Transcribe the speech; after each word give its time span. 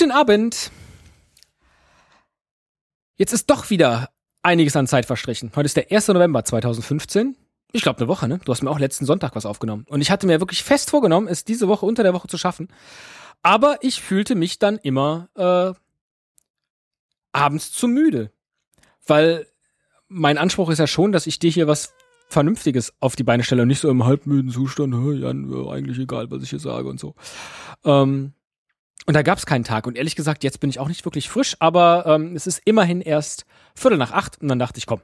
Guten 0.00 0.12
Abend. 0.12 0.72
Jetzt 3.16 3.34
ist 3.34 3.50
doch 3.50 3.68
wieder 3.68 4.08
einiges 4.42 4.74
an 4.74 4.86
Zeit 4.86 5.04
verstrichen. 5.04 5.52
Heute 5.54 5.66
ist 5.66 5.76
der 5.76 5.92
1. 5.92 6.08
November 6.08 6.42
2015. 6.42 7.36
Ich 7.72 7.82
glaube 7.82 7.98
eine 7.98 8.08
Woche, 8.08 8.26
ne? 8.26 8.40
Du 8.42 8.50
hast 8.50 8.62
mir 8.62 8.70
auch 8.70 8.78
letzten 8.78 9.04
Sonntag 9.04 9.36
was 9.36 9.44
aufgenommen. 9.44 9.84
Und 9.90 10.00
ich 10.00 10.10
hatte 10.10 10.26
mir 10.26 10.40
wirklich 10.40 10.64
fest 10.64 10.88
vorgenommen, 10.88 11.28
es 11.28 11.44
diese 11.44 11.68
Woche 11.68 11.84
unter 11.84 12.02
der 12.02 12.14
Woche 12.14 12.28
zu 12.28 12.38
schaffen. 12.38 12.68
Aber 13.42 13.76
ich 13.82 14.00
fühlte 14.00 14.36
mich 14.36 14.58
dann 14.58 14.78
immer 14.78 15.28
äh, 15.34 15.78
abends 17.32 17.70
zu 17.70 17.86
müde. 17.86 18.32
Weil 19.06 19.48
mein 20.08 20.38
Anspruch 20.38 20.70
ist 20.70 20.78
ja 20.78 20.86
schon, 20.86 21.12
dass 21.12 21.26
ich 21.26 21.38
dir 21.40 21.50
hier 21.50 21.66
was 21.66 21.92
Vernünftiges 22.26 22.94
auf 23.00 23.16
die 23.16 23.24
Beine 23.24 23.44
stelle 23.44 23.60
und 23.62 23.68
nicht 23.68 23.80
so 23.80 23.90
im 23.90 24.06
halbmüden 24.06 24.50
Zustand, 24.50 24.94
Jan, 25.20 25.52
eigentlich 25.68 25.98
egal, 25.98 26.30
was 26.30 26.42
ich 26.42 26.48
hier 26.48 26.58
sage 26.58 26.88
und 26.88 26.98
so. 26.98 27.14
Ähm, 27.84 28.32
und 29.06 29.14
da 29.14 29.22
gab 29.22 29.38
es 29.38 29.46
keinen 29.46 29.64
Tag. 29.64 29.86
Und 29.86 29.96
ehrlich 29.96 30.16
gesagt, 30.16 30.44
jetzt 30.44 30.60
bin 30.60 30.70
ich 30.70 30.78
auch 30.78 30.88
nicht 30.88 31.04
wirklich 31.04 31.28
frisch, 31.28 31.56
aber 31.58 32.04
ähm, 32.06 32.36
es 32.36 32.46
ist 32.46 32.60
immerhin 32.64 33.00
erst 33.00 33.46
Viertel 33.74 33.98
nach 33.98 34.12
acht. 34.12 34.40
Und 34.40 34.48
dann 34.48 34.58
dachte 34.58 34.78
ich, 34.78 34.86
komm, 34.86 35.00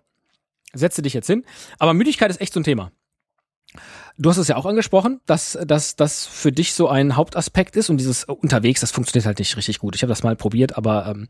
setze 0.72 1.02
dich 1.02 1.14
jetzt 1.14 1.26
hin. 1.26 1.44
Aber 1.78 1.94
Müdigkeit 1.94 2.30
ist 2.30 2.40
echt 2.40 2.52
so 2.52 2.60
ein 2.60 2.64
Thema. 2.64 2.92
Du 4.18 4.30
hast 4.30 4.38
es 4.38 4.48
ja 4.48 4.56
auch 4.56 4.66
angesprochen, 4.66 5.20
dass, 5.26 5.58
dass 5.66 5.96
das 5.96 6.26
für 6.26 6.52
dich 6.52 6.72
so 6.72 6.88
ein 6.88 7.16
Hauptaspekt 7.16 7.76
ist 7.76 7.90
und 7.90 7.98
dieses 7.98 8.24
unterwegs, 8.24 8.80
das 8.80 8.90
funktioniert 8.90 9.26
halt 9.26 9.38
nicht 9.38 9.56
richtig 9.56 9.78
gut. 9.78 9.94
Ich 9.94 10.02
habe 10.02 10.08
das 10.08 10.22
mal 10.22 10.36
probiert, 10.36 10.76
aber 10.76 11.06
ähm, 11.06 11.28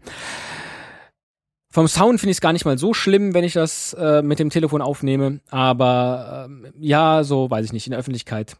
vom 1.70 1.88
Sound 1.88 2.20
finde 2.20 2.30
ich 2.30 2.36
es 2.36 2.40
gar 2.40 2.52
nicht 2.52 2.64
mal 2.64 2.78
so 2.78 2.94
schlimm, 2.94 3.34
wenn 3.34 3.42
ich 3.42 3.54
das 3.54 3.92
äh, 3.94 4.22
mit 4.22 4.38
dem 4.38 4.50
Telefon 4.50 4.82
aufnehme. 4.82 5.40
Aber 5.50 6.46
ähm, 6.46 6.72
ja, 6.78 7.24
so 7.24 7.50
weiß 7.50 7.64
ich 7.64 7.72
nicht, 7.72 7.86
in 7.86 7.92
der 7.92 8.00
Öffentlichkeit. 8.00 8.56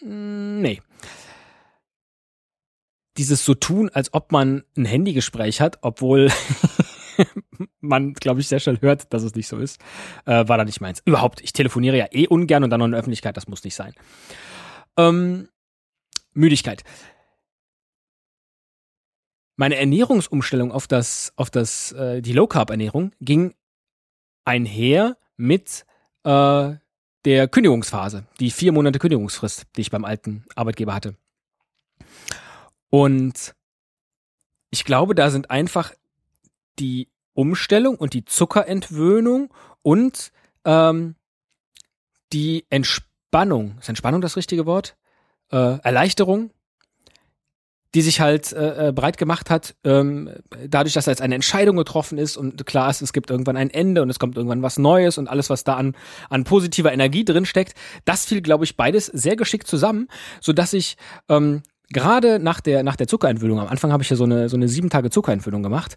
Mh, 0.00 0.08
hm, 0.10 0.60
nee 0.60 0.82
dieses 3.22 3.44
so 3.44 3.54
tun, 3.54 3.88
als 3.88 4.12
ob 4.12 4.32
man 4.32 4.64
ein 4.76 4.84
Handygespräch 4.84 5.60
hat, 5.60 5.78
obwohl 5.82 6.28
man, 7.80 8.14
glaube 8.14 8.40
ich, 8.40 8.48
sehr 8.48 8.58
schnell 8.58 8.80
hört, 8.80 9.12
dass 9.14 9.22
es 9.22 9.36
nicht 9.36 9.46
so 9.46 9.58
ist, 9.58 9.80
äh, 10.24 10.48
war 10.48 10.58
da 10.58 10.64
nicht 10.64 10.80
meins. 10.80 11.00
Überhaupt, 11.04 11.40
ich 11.40 11.52
telefoniere 11.52 11.96
ja 11.96 12.06
eh 12.10 12.26
ungern 12.26 12.64
und 12.64 12.70
dann 12.70 12.80
noch 12.80 12.86
in 12.86 12.90
der 12.90 12.98
Öffentlichkeit, 12.98 13.36
das 13.36 13.46
muss 13.46 13.62
nicht 13.62 13.76
sein. 13.76 13.94
Ähm, 14.96 15.48
Müdigkeit. 16.34 16.82
Meine 19.54 19.76
Ernährungsumstellung 19.76 20.72
auf 20.72 20.88
das, 20.88 21.32
auf 21.36 21.48
das, 21.48 21.92
äh, 21.92 22.22
die 22.22 22.32
Low 22.32 22.48
Carb 22.48 22.70
Ernährung 22.70 23.12
ging 23.20 23.54
einher 24.44 25.16
mit 25.36 25.86
äh, 26.24 26.72
der 27.24 27.46
Kündigungsphase, 27.46 28.24
die 28.40 28.50
vier 28.50 28.72
Monate 28.72 28.98
Kündigungsfrist, 28.98 29.66
die 29.76 29.82
ich 29.82 29.92
beim 29.92 30.04
alten 30.04 30.44
Arbeitgeber 30.56 30.92
hatte. 30.92 31.14
Und 32.94 33.54
ich 34.68 34.84
glaube, 34.84 35.14
da 35.14 35.30
sind 35.30 35.50
einfach 35.50 35.92
die 36.78 37.08
Umstellung 37.32 37.96
und 37.96 38.12
die 38.12 38.26
Zuckerentwöhnung 38.26 39.48
und 39.80 40.30
ähm, 40.66 41.14
die 42.34 42.66
Entspannung, 42.68 43.78
ist 43.80 43.88
Entspannung 43.88 44.20
das 44.20 44.36
richtige 44.36 44.66
Wort? 44.66 44.94
Äh, 45.50 45.78
Erleichterung, 45.78 46.50
die 47.94 48.02
sich 48.02 48.20
halt 48.20 48.52
äh, 48.52 48.88
äh, 48.88 48.92
breit 48.92 49.16
gemacht 49.16 49.48
hat, 49.48 49.74
ähm, 49.84 50.30
dadurch, 50.68 50.92
dass 50.92 51.06
jetzt 51.06 51.22
eine 51.22 51.34
Entscheidung 51.34 51.78
getroffen 51.78 52.18
ist 52.18 52.36
und 52.36 52.66
klar 52.66 52.90
ist, 52.90 53.00
es 53.00 53.14
gibt 53.14 53.30
irgendwann 53.30 53.56
ein 53.56 53.70
Ende 53.70 54.02
und 54.02 54.10
es 54.10 54.18
kommt 54.18 54.36
irgendwann 54.36 54.60
was 54.60 54.78
Neues 54.78 55.16
und 55.16 55.28
alles, 55.28 55.48
was 55.48 55.64
da 55.64 55.76
an, 55.76 55.96
an 56.28 56.44
positiver 56.44 56.92
Energie 56.92 57.24
drin 57.24 57.46
steckt, 57.46 57.74
das 58.04 58.26
fiel, 58.26 58.42
glaube 58.42 58.64
ich, 58.64 58.76
beides 58.76 59.06
sehr 59.06 59.36
geschickt 59.36 59.66
zusammen, 59.66 60.08
so 60.42 60.52
dass 60.52 60.74
ich 60.74 60.98
ähm, 61.30 61.62
gerade 61.92 62.38
nach 62.38 62.60
der, 62.60 62.82
nach 62.82 62.96
der 62.96 63.06
Zuckerentwöhnung, 63.06 63.60
am 63.60 63.68
Anfang 63.68 63.92
habe 63.92 64.02
ich 64.02 64.10
ja 64.10 64.16
so 64.16 64.24
eine, 64.24 64.48
so 64.48 64.56
eine 64.56 64.68
sieben 64.68 64.90
Tage 64.90 65.10
Zuckerentwöhnung 65.10 65.62
gemacht, 65.62 65.96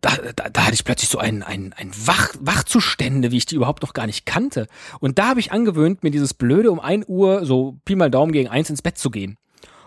da, 0.00 0.16
da, 0.34 0.48
da 0.48 0.64
hatte 0.64 0.74
ich 0.74 0.84
plötzlich 0.84 1.10
so 1.10 1.18
ein, 1.18 1.42
ein, 1.42 1.74
ein 1.76 1.90
Wach, 2.06 2.34
Wachzustände, 2.40 3.30
wie 3.30 3.36
ich 3.36 3.46
die 3.46 3.56
überhaupt 3.56 3.82
noch 3.82 3.92
gar 3.92 4.06
nicht 4.06 4.26
kannte. 4.26 4.66
Und 5.00 5.18
da 5.18 5.28
habe 5.28 5.40
ich 5.40 5.52
angewöhnt, 5.52 6.02
mir 6.02 6.10
dieses 6.10 6.34
Blöde 6.34 6.70
um 6.70 6.80
ein 6.80 7.04
Uhr, 7.06 7.44
so 7.44 7.78
Pi 7.84 7.94
mal 7.94 8.10
Daumen 8.10 8.32
gegen 8.32 8.48
eins 8.48 8.70
ins 8.70 8.82
Bett 8.82 8.98
zu 8.98 9.10
gehen. 9.10 9.36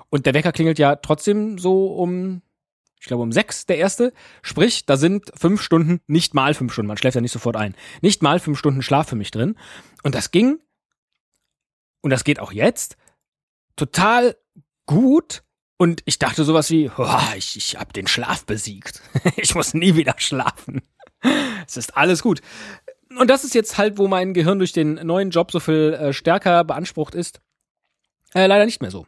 Und 0.09 0.25
der 0.25 0.33
Wecker 0.33 0.51
klingelt 0.51 0.79
ja 0.79 0.95
trotzdem 0.95 1.57
so 1.57 1.87
um, 1.87 2.41
ich 2.99 3.07
glaube 3.07 3.23
um 3.23 3.31
sechs, 3.31 3.65
der 3.65 3.77
erste. 3.77 4.13
Sprich, 4.41 4.85
da 4.85 4.97
sind 4.97 5.31
fünf 5.35 5.61
Stunden, 5.61 6.01
nicht 6.07 6.33
mal 6.33 6.53
fünf 6.53 6.71
Stunden, 6.71 6.87
man 6.87 6.97
schläft 6.97 7.15
ja 7.15 7.21
nicht 7.21 7.31
sofort 7.31 7.55
ein, 7.55 7.75
nicht 8.01 8.21
mal 8.21 8.39
fünf 8.39 8.59
Stunden 8.59 8.81
Schlaf 8.81 9.09
für 9.09 9.15
mich 9.15 9.31
drin. 9.31 9.55
Und 10.03 10.15
das 10.15 10.31
ging, 10.31 10.59
und 12.01 12.11
das 12.11 12.23
geht 12.23 12.39
auch 12.39 12.51
jetzt, 12.51 12.97
total 13.75 14.35
gut. 14.85 15.43
Und 15.77 16.01
ich 16.05 16.19
dachte 16.19 16.45
sowas 16.45 16.69
wie, 16.69 16.89
oh, 16.97 17.19
ich, 17.35 17.57
ich 17.57 17.77
habe 17.77 17.91
den 17.91 18.07
Schlaf 18.07 18.45
besiegt. 18.45 19.01
ich 19.35 19.55
muss 19.55 19.73
nie 19.73 19.95
wieder 19.95 20.15
schlafen. 20.17 20.81
es 21.67 21.77
ist 21.77 21.97
alles 21.97 22.21
gut. 22.21 22.41
Und 23.17 23.29
das 23.29 23.43
ist 23.43 23.55
jetzt 23.55 23.77
halt, 23.77 23.97
wo 23.97 24.07
mein 24.07 24.33
Gehirn 24.33 24.59
durch 24.59 24.71
den 24.71 24.95
neuen 24.95 25.31
Job 25.31 25.51
so 25.51 25.59
viel 25.59 25.93
äh, 25.99 26.13
stärker 26.13 26.63
beansprucht 26.63 27.15
ist. 27.15 27.41
Äh, 28.33 28.47
leider 28.47 28.65
nicht 28.65 28.81
mehr 28.81 28.91
so. 28.91 29.05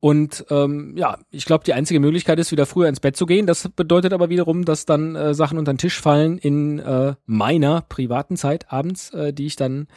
Und 0.00 0.46
ähm, 0.48 0.94
ja, 0.96 1.18
ich 1.30 1.44
glaube, 1.44 1.64
die 1.64 1.74
einzige 1.74 2.00
Möglichkeit 2.00 2.38
ist, 2.38 2.50
wieder 2.50 2.64
früher 2.64 2.88
ins 2.88 3.00
Bett 3.00 3.16
zu 3.16 3.26
gehen. 3.26 3.46
Das 3.46 3.68
bedeutet 3.68 4.14
aber 4.14 4.30
wiederum, 4.30 4.64
dass 4.64 4.86
dann 4.86 5.14
äh, 5.14 5.34
Sachen 5.34 5.58
unter 5.58 5.74
den 5.74 5.78
Tisch 5.78 6.00
fallen 6.00 6.38
in 6.38 6.78
äh, 6.78 7.14
meiner 7.26 7.82
privaten 7.82 8.36
Zeit 8.36 8.72
abends, 8.72 9.10
äh, 9.12 9.34
die 9.34 9.44
ich 9.44 9.56
dann 9.56 9.88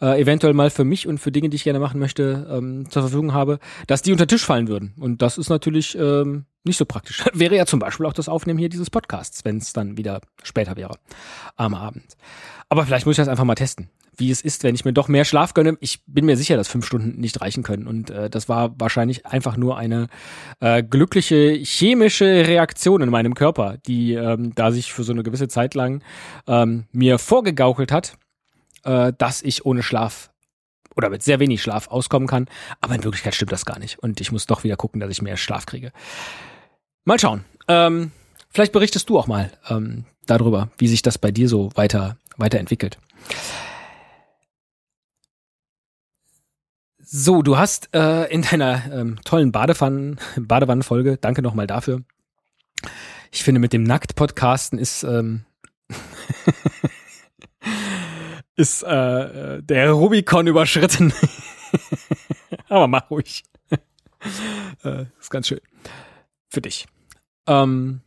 äh, 0.00 0.20
eventuell 0.20 0.54
mal 0.54 0.70
für 0.70 0.82
mich 0.82 1.06
und 1.06 1.18
für 1.18 1.30
Dinge, 1.30 1.50
die 1.50 1.56
ich 1.56 1.62
gerne 1.62 1.78
machen 1.78 2.00
möchte, 2.00 2.48
ähm, 2.50 2.90
zur 2.90 3.02
Verfügung 3.02 3.32
habe, 3.32 3.60
dass 3.86 4.02
die 4.02 4.10
unter 4.10 4.26
den 4.26 4.30
Tisch 4.30 4.44
fallen 4.44 4.66
würden. 4.66 4.92
Und 4.98 5.22
das 5.22 5.38
ist 5.38 5.50
natürlich 5.50 5.96
ähm, 5.96 6.46
nicht 6.64 6.76
so 6.76 6.84
praktisch. 6.84 7.24
wäre 7.32 7.54
ja 7.54 7.64
zum 7.64 7.78
Beispiel 7.78 8.06
auch 8.06 8.12
das 8.12 8.28
Aufnehmen 8.28 8.58
hier 8.58 8.68
dieses 8.68 8.90
Podcasts, 8.90 9.44
wenn 9.44 9.58
es 9.58 9.72
dann 9.72 9.96
wieder 9.96 10.20
später 10.42 10.76
wäre 10.76 10.96
am 11.54 11.74
Abend. 11.74 12.16
Aber 12.68 12.84
vielleicht 12.84 13.06
muss 13.06 13.12
ich 13.12 13.18
das 13.18 13.28
einfach 13.28 13.44
mal 13.44 13.54
testen 13.54 13.88
wie 14.16 14.30
es 14.30 14.40
ist, 14.40 14.62
wenn 14.62 14.74
ich 14.74 14.84
mir 14.84 14.92
doch 14.92 15.08
mehr 15.08 15.24
Schlaf 15.24 15.54
gönne. 15.54 15.76
Ich 15.80 16.00
bin 16.06 16.24
mir 16.24 16.36
sicher, 16.36 16.56
dass 16.56 16.68
fünf 16.68 16.86
Stunden 16.86 17.20
nicht 17.20 17.40
reichen 17.40 17.62
können. 17.62 17.86
Und 17.86 18.10
äh, 18.10 18.30
das 18.30 18.48
war 18.48 18.78
wahrscheinlich 18.78 19.26
einfach 19.26 19.56
nur 19.56 19.76
eine 19.76 20.08
äh, 20.60 20.82
glückliche 20.82 21.52
chemische 21.62 22.46
Reaktion 22.46 23.02
in 23.02 23.10
meinem 23.10 23.34
Körper, 23.34 23.78
die 23.86 24.14
ähm, 24.14 24.54
da 24.54 24.72
sich 24.72 24.92
für 24.92 25.04
so 25.04 25.12
eine 25.12 25.22
gewisse 25.22 25.48
Zeit 25.48 25.74
lang 25.74 26.02
ähm, 26.46 26.84
mir 26.92 27.18
vorgegaukelt 27.18 27.92
hat, 27.92 28.16
äh, 28.84 29.12
dass 29.16 29.42
ich 29.42 29.64
ohne 29.66 29.82
Schlaf 29.82 30.30
oder 30.96 31.10
mit 31.10 31.22
sehr 31.22 31.40
wenig 31.40 31.62
Schlaf 31.62 31.88
auskommen 31.88 32.28
kann. 32.28 32.46
Aber 32.80 32.94
in 32.94 33.04
Wirklichkeit 33.04 33.34
stimmt 33.34 33.52
das 33.52 33.64
gar 33.64 33.78
nicht. 33.78 33.98
Und 33.98 34.20
ich 34.20 34.32
muss 34.32 34.46
doch 34.46 34.64
wieder 34.64 34.76
gucken, 34.76 35.00
dass 35.00 35.10
ich 35.10 35.22
mehr 35.22 35.36
Schlaf 35.36 35.66
kriege. 35.66 35.92
Mal 37.04 37.18
schauen. 37.18 37.44
Ähm, 37.68 38.12
vielleicht 38.50 38.72
berichtest 38.72 39.08
du 39.08 39.18
auch 39.18 39.26
mal 39.26 39.50
ähm, 39.68 40.04
darüber, 40.26 40.70
wie 40.78 40.88
sich 40.88 41.02
das 41.02 41.18
bei 41.18 41.30
dir 41.30 41.48
so 41.48 41.70
weiter 41.74 42.16
weiterentwickelt. 42.36 42.98
So, 47.16 47.42
du 47.42 47.56
hast 47.56 47.94
äh, 47.94 48.24
in 48.24 48.42
deiner 48.42 48.92
ähm, 48.92 49.20
tollen 49.24 49.52
Badewannen, 49.52 50.18
Badewannenfolge, 50.36 51.16
danke 51.16 51.42
nochmal 51.42 51.68
dafür. 51.68 52.02
Ich 53.30 53.44
finde, 53.44 53.60
mit 53.60 53.72
dem 53.72 53.84
Nackt-Podcasten 53.84 54.80
ist, 54.80 55.04
ähm, 55.04 55.44
ist 58.56 58.82
äh, 58.82 59.62
der 59.62 59.92
Rubikon 59.92 60.48
überschritten. 60.48 61.12
Aber 62.68 62.88
mach 62.88 63.08
ruhig. 63.12 63.44
äh, 64.82 65.04
ist 65.20 65.30
ganz 65.30 65.46
schön. 65.46 65.60
Für 66.48 66.62
dich. 66.62 66.88
Ähm, 67.46 68.00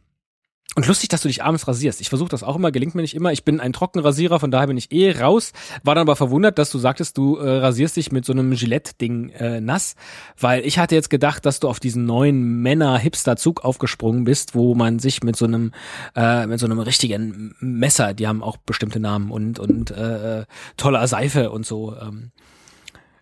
und 0.78 0.86
lustig, 0.86 1.10
dass 1.10 1.22
du 1.24 1.28
dich 1.28 1.44
abends 1.44 1.68
rasierst. 1.68 2.02
Ich 2.02 2.10
versuche 2.10 2.30
das 2.30 2.44
auch 2.44 2.56
immer, 2.56 2.72
gelingt 2.72 2.94
mir 2.94 3.02
nicht 3.02 3.16
immer. 3.16 3.32
Ich 3.32 3.44
bin 3.44 3.60
ein 3.60 3.74
Trockenrasierer, 3.74 4.40
von 4.40 4.52
daher 4.52 4.68
bin 4.68 4.78
ich 4.78 4.92
eh 4.92 5.12
raus. 5.12 5.52
War 5.84 5.96
dann 5.96 6.04
aber 6.04 6.16
verwundert, 6.16 6.60
dass 6.60 6.70
du 6.70 6.78
sagtest, 6.78 7.18
du 7.18 7.38
äh, 7.38 7.50
rasierst 7.50 7.98
dich 7.98 8.12
mit 8.12 8.26
so 8.26 8.32
einem 8.32 8.52
Gillette-Ding 8.52 9.30
äh, 9.32 9.60
nass, 9.60 9.96
weil 10.40 10.64
ich 10.68 10.78
hatte 10.78 10.94
jetzt 10.94 11.10
gedacht, 11.10 11.48
dass 11.48 11.60
du 11.60 11.68
auf 11.68 11.80
diesen 11.80 12.06
neuen 12.06 12.62
Männer-Hipster-Zug 12.62 13.66
aufgesprungen 13.66 14.24
bist, 14.24 14.54
wo 14.54 14.76
man 14.76 15.00
sich 15.00 15.24
mit 15.24 15.36
so 15.36 15.46
einem 15.46 15.72
äh, 16.16 16.46
mit 16.46 16.60
so 16.60 16.68
einem 16.68 16.78
richtigen 16.78 17.56
Messer, 17.60 18.14
die 18.14 18.28
haben 18.28 18.44
auch 18.44 18.58
bestimmte 18.58 19.00
Namen 19.00 19.32
und 19.32 19.58
und 19.58 19.90
äh, 19.90 20.46
toller 20.78 21.08
Seife 21.08 21.50
und 21.50 21.66
so 21.66 21.98
ähm, 21.98 22.30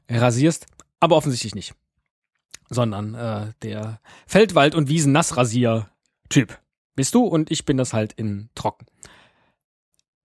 rasierst, 0.10 0.66
aber 1.00 1.16
offensichtlich 1.16 1.56
nicht, 1.56 1.74
sondern 2.70 3.16
äh, 3.16 3.54
der 3.64 4.02
Feldwald- 4.28 4.76
und 4.76 4.90
Wiesen-Nassrasier-Typ 4.90 6.60
bist 6.96 7.14
du 7.16 7.24
und 7.24 7.52
ich 7.52 7.66
bin 7.66 7.78
das 7.78 7.94
halt 7.94 8.14
in 8.14 8.50
trocken. 8.56 8.86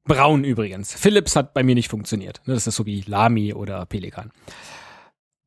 Braun 0.05 0.44
übrigens. 0.44 0.94
Philips 0.94 1.37
hat 1.37 1.55
bei 1.55 1.62
mir 1.62 1.75
nicht 1.75 1.90
funktioniert. 1.90 2.40
Das 2.46 2.67
ist 2.67 2.75
so 2.75 2.87
wie 2.87 3.02
Lamy 3.02 3.52
oder 3.52 3.87
Pelikan. 3.87 4.32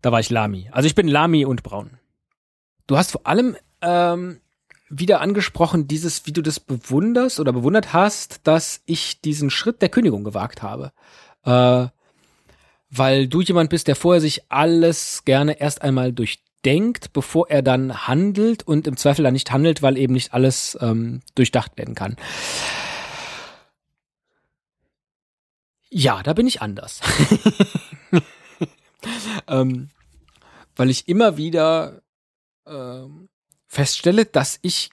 Da 0.01 0.11
war 0.11 0.19
ich 0.19 0.29
Lamy. 0.29 0.69
Also 0.71 0.87
ich 0.87 0.95
bin 0.95 1.07
Lamy 1.07 1.45
und 1.45 1.63
braun. 1.63 1.97
Du 2.87 2.97
hast 2.97 3.11
vor 3.11 3.25
allem 3.25 3.55
ähm, 3.81 4.41
wieder 4.89 5.21
angesprochen, 5.21 5.87
dieses, 5.87 6.25
wie 6.25 6.33
du 6.33 6.41
das 6.41 6.59
bewunderst 6.59 7.39
oder 7.39 7.53
bewundert 7.53 7.93
hast, 7.93 8.41
dass 8.47 8.81
ich 8.85 9.21
diesen 9.21 9.49
Schritt 9.49 9.81
der 9.81 9.89
Kündigung 9.89 10.23
gewagt 10.23 10.61
habe. 10.61 10.91
Äh, 11.45 11.87
weil 12.89 13.27
du 13.27 13.41
jemand 13.41 13.69
bist, 13.69 13.87
der 13.87 13.95
vorher 13.95 14.21
sich 14.21 14.51
alles 14.51 15.25
gerne 15.25 15.59
erst 15.59 15.81
einmal 15.81 16.13
durch 16.13 16.43
denkt, 16.65 17.13
bevor 17.13 17.49
er 17.49 17.61
dann 17.61 18.07
handelt 18.07 18.63
und 18.63 18.87
im 18.87 18.97
Zweifel 18.97 19.23
dann 19.23 19.33
nicht 19.33 19.51
handelt, 19.51 19.81
weil 19.81 19.97
eben 19.97 20.13
nicht 20.13 20.33
alles 20.33 20.77
ähm, 20.81 21.21
durchdacht 21.35 21.77
werden 21.77 21.95
kann. 21.95 22.15
Ja, 25.89 26.23
da 26.23 26.33
bin 26.33 26.47
ich 26.47 26.61
anders. 26.61 27.01
ähm, 29.47 29.89
weil 30.75 30.89
ich 30.89 31.07
immer 31.07 31.37
wieder 31.37 32.01
ähm, 32.65 33.29
feststelle, 33.67 34.25
dass 34.25 34.59
ich 34.61 34.89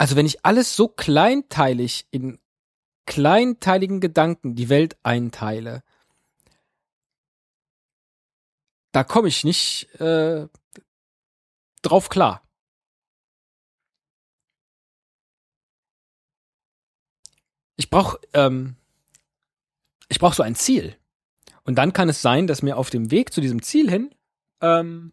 also 0.00 0.16
wenn 0.16 0.24
ich 0.24 0.46
alles 0.46 0.76
so 0.76 0.88
kleinteilig 0.88 2.06
in 2.10 2.38
kleinteiligen 3.04 4.00
Gedanken 4.00 4.54
die 4.54 4.70
Welt 4.70 4.96
einteile, 5.02 5.82
da 8.92 9.04
komme 9.04 9.28
ich 9.28 9.44
nicht 9.44 9.94
äh, 10.00 10.48
drauf 11.82 12.08
klar. 12.08 12.42
Ich 17.76 17.88
brauche 17.88 18.18
ähm, 18.34 18.76
ich 20.08 20.18
brauche 20.18 20.34
so 20.34 20.42
ein 20.42 20.54
Ziel. 20.54 20.96
Und 21.64 21.76
dann 21.76 21.92
kann 21.92 22.08
es 22.08 22.20
sein, 22.20 22.46
dass 22.46 22.62
mir 22.62 22.76
auf 22.76 22.90
dem 22.90 23.10
Weg 23.10 23.32
zu 23.32 23.40
diesem 23.40 23.62
Ziel 23.62 23.88
hin 23.88 24.14
ähm, 24.60 25.12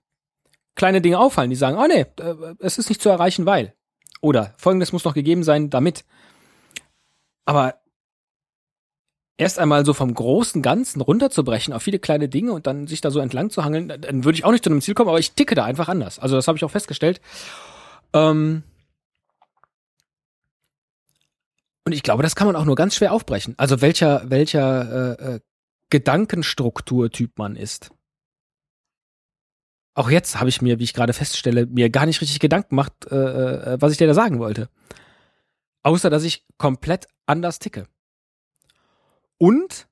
kleine 0.76 1.02
Dinge 1.02 1.20
auffallen, 1.20 1.50
die 1.50 1.56
sagen, 1.56 1.78
oh 1.78 1.88
nee, 1.88 2.06
äh, 2.20 2.56
es 2.60 2.78
ist 2.78 2.90
nicht 2.90 3.02
zu 3.02 3.10
erreichen, 3.10 3.46
weil. 3.46 3.74
Oder 4.22 4.54
folgendes 4.58 4.92
muss 4.92 5.04
noch 5.04 5.14
gegeben 5.14 5.44
sein, 5.44 5.70
damit. 5.70 6.04
Aber 7.46 7.80
erst 9.38 9.60
einmal 9.60 9.86
so 9.86 9.94
vom 9.94 10.14
großen 10.14 10.62
Ganzen 10.62 11.00
runterzubrechen 11.02 11.74
auf 11.74 11.84
viele 11.84 12.00
kleine 12.00 12.28
Dinge 12.28 12.52
und 12.52 12.68
dann 12.68 12.88
sich 12.88 13.02
da 13.02 13.12
so 13.12 13.20
entlang 13.20 13.50
zu 13.50 13.64
hangeln, 13.64 13.88
dann 13.88 14.24
würde 14.24 14.38
ich 14.38 14.44
auch 14.44 14.52
nicht 14.52 14.64
zu 14.64 14.70
einem 14.70 14.82
Ziel 14.82 14.96
kommen, 14.96 15.10
aber 15.10 15.20
ich 15.20 15.34
ticke 15.34 15.56
da 15.56 15.64
einfach 15.64 15.88
anders. 15.88 16.20
Also 16.20 16.36
das 16.36 16.48
habe 16.48 16.58
ich 16.58 16.64
auch 16.64 16.72
festgestellt. 16.72 17.22
Ähm 18.14 18.64
und 21.86 21.92
ich 21.94 22.04
glaube, 22.04 22.24
das 22.24 22.36
kann 22.36 22.48
man 22.48 22.56
auch 22.56 22.66
nur 22.66 22.76
ganz 22.76 22.96
schwer 22.96 23.14
aufbrechen. 23.14 23.54
Also 23.58 23.80
welcher, 23.82 24.30
welcher 24.30 25.20
äh, 25.20 25.36
äh, 25.36 25.40
Gedankenstrukturtyp 25.90 27.38
man 27.38 27.56
ist. 27.56 27.92
Auch 29.94 30.10
jetzt 30.10 30.40
habe 30.40 30.50
ich 30.50 30.62
mir, 30.62 30.80
wie 30.80 30.84
ich 30.84 30.94
gerade 30.94 31.14
feststelle, 31.14 31.66
mir 31.66 31.90
gar 31.90 32.06
nicht 32.06 32.22
richtig 32.22 32.40
Gedanken 32.40 32.70
gemacht, 32.70 32.94
äh, 33.10 33.16
äh, 33.16 33.78
was 33.80 33.92
ich 33.92 33.98
dir 33.98 34.08
da 34.08 34.14
sagen 34.14 34.40
wollte. 34.40 34.70
Außer, 35.84 36.10
dass 36.10 36.24
ich 36.24 36.46
komplett 36.58 37.08
anders 37.26 37.60
ticke. 37.60 37.88
Und, 39.38 39.88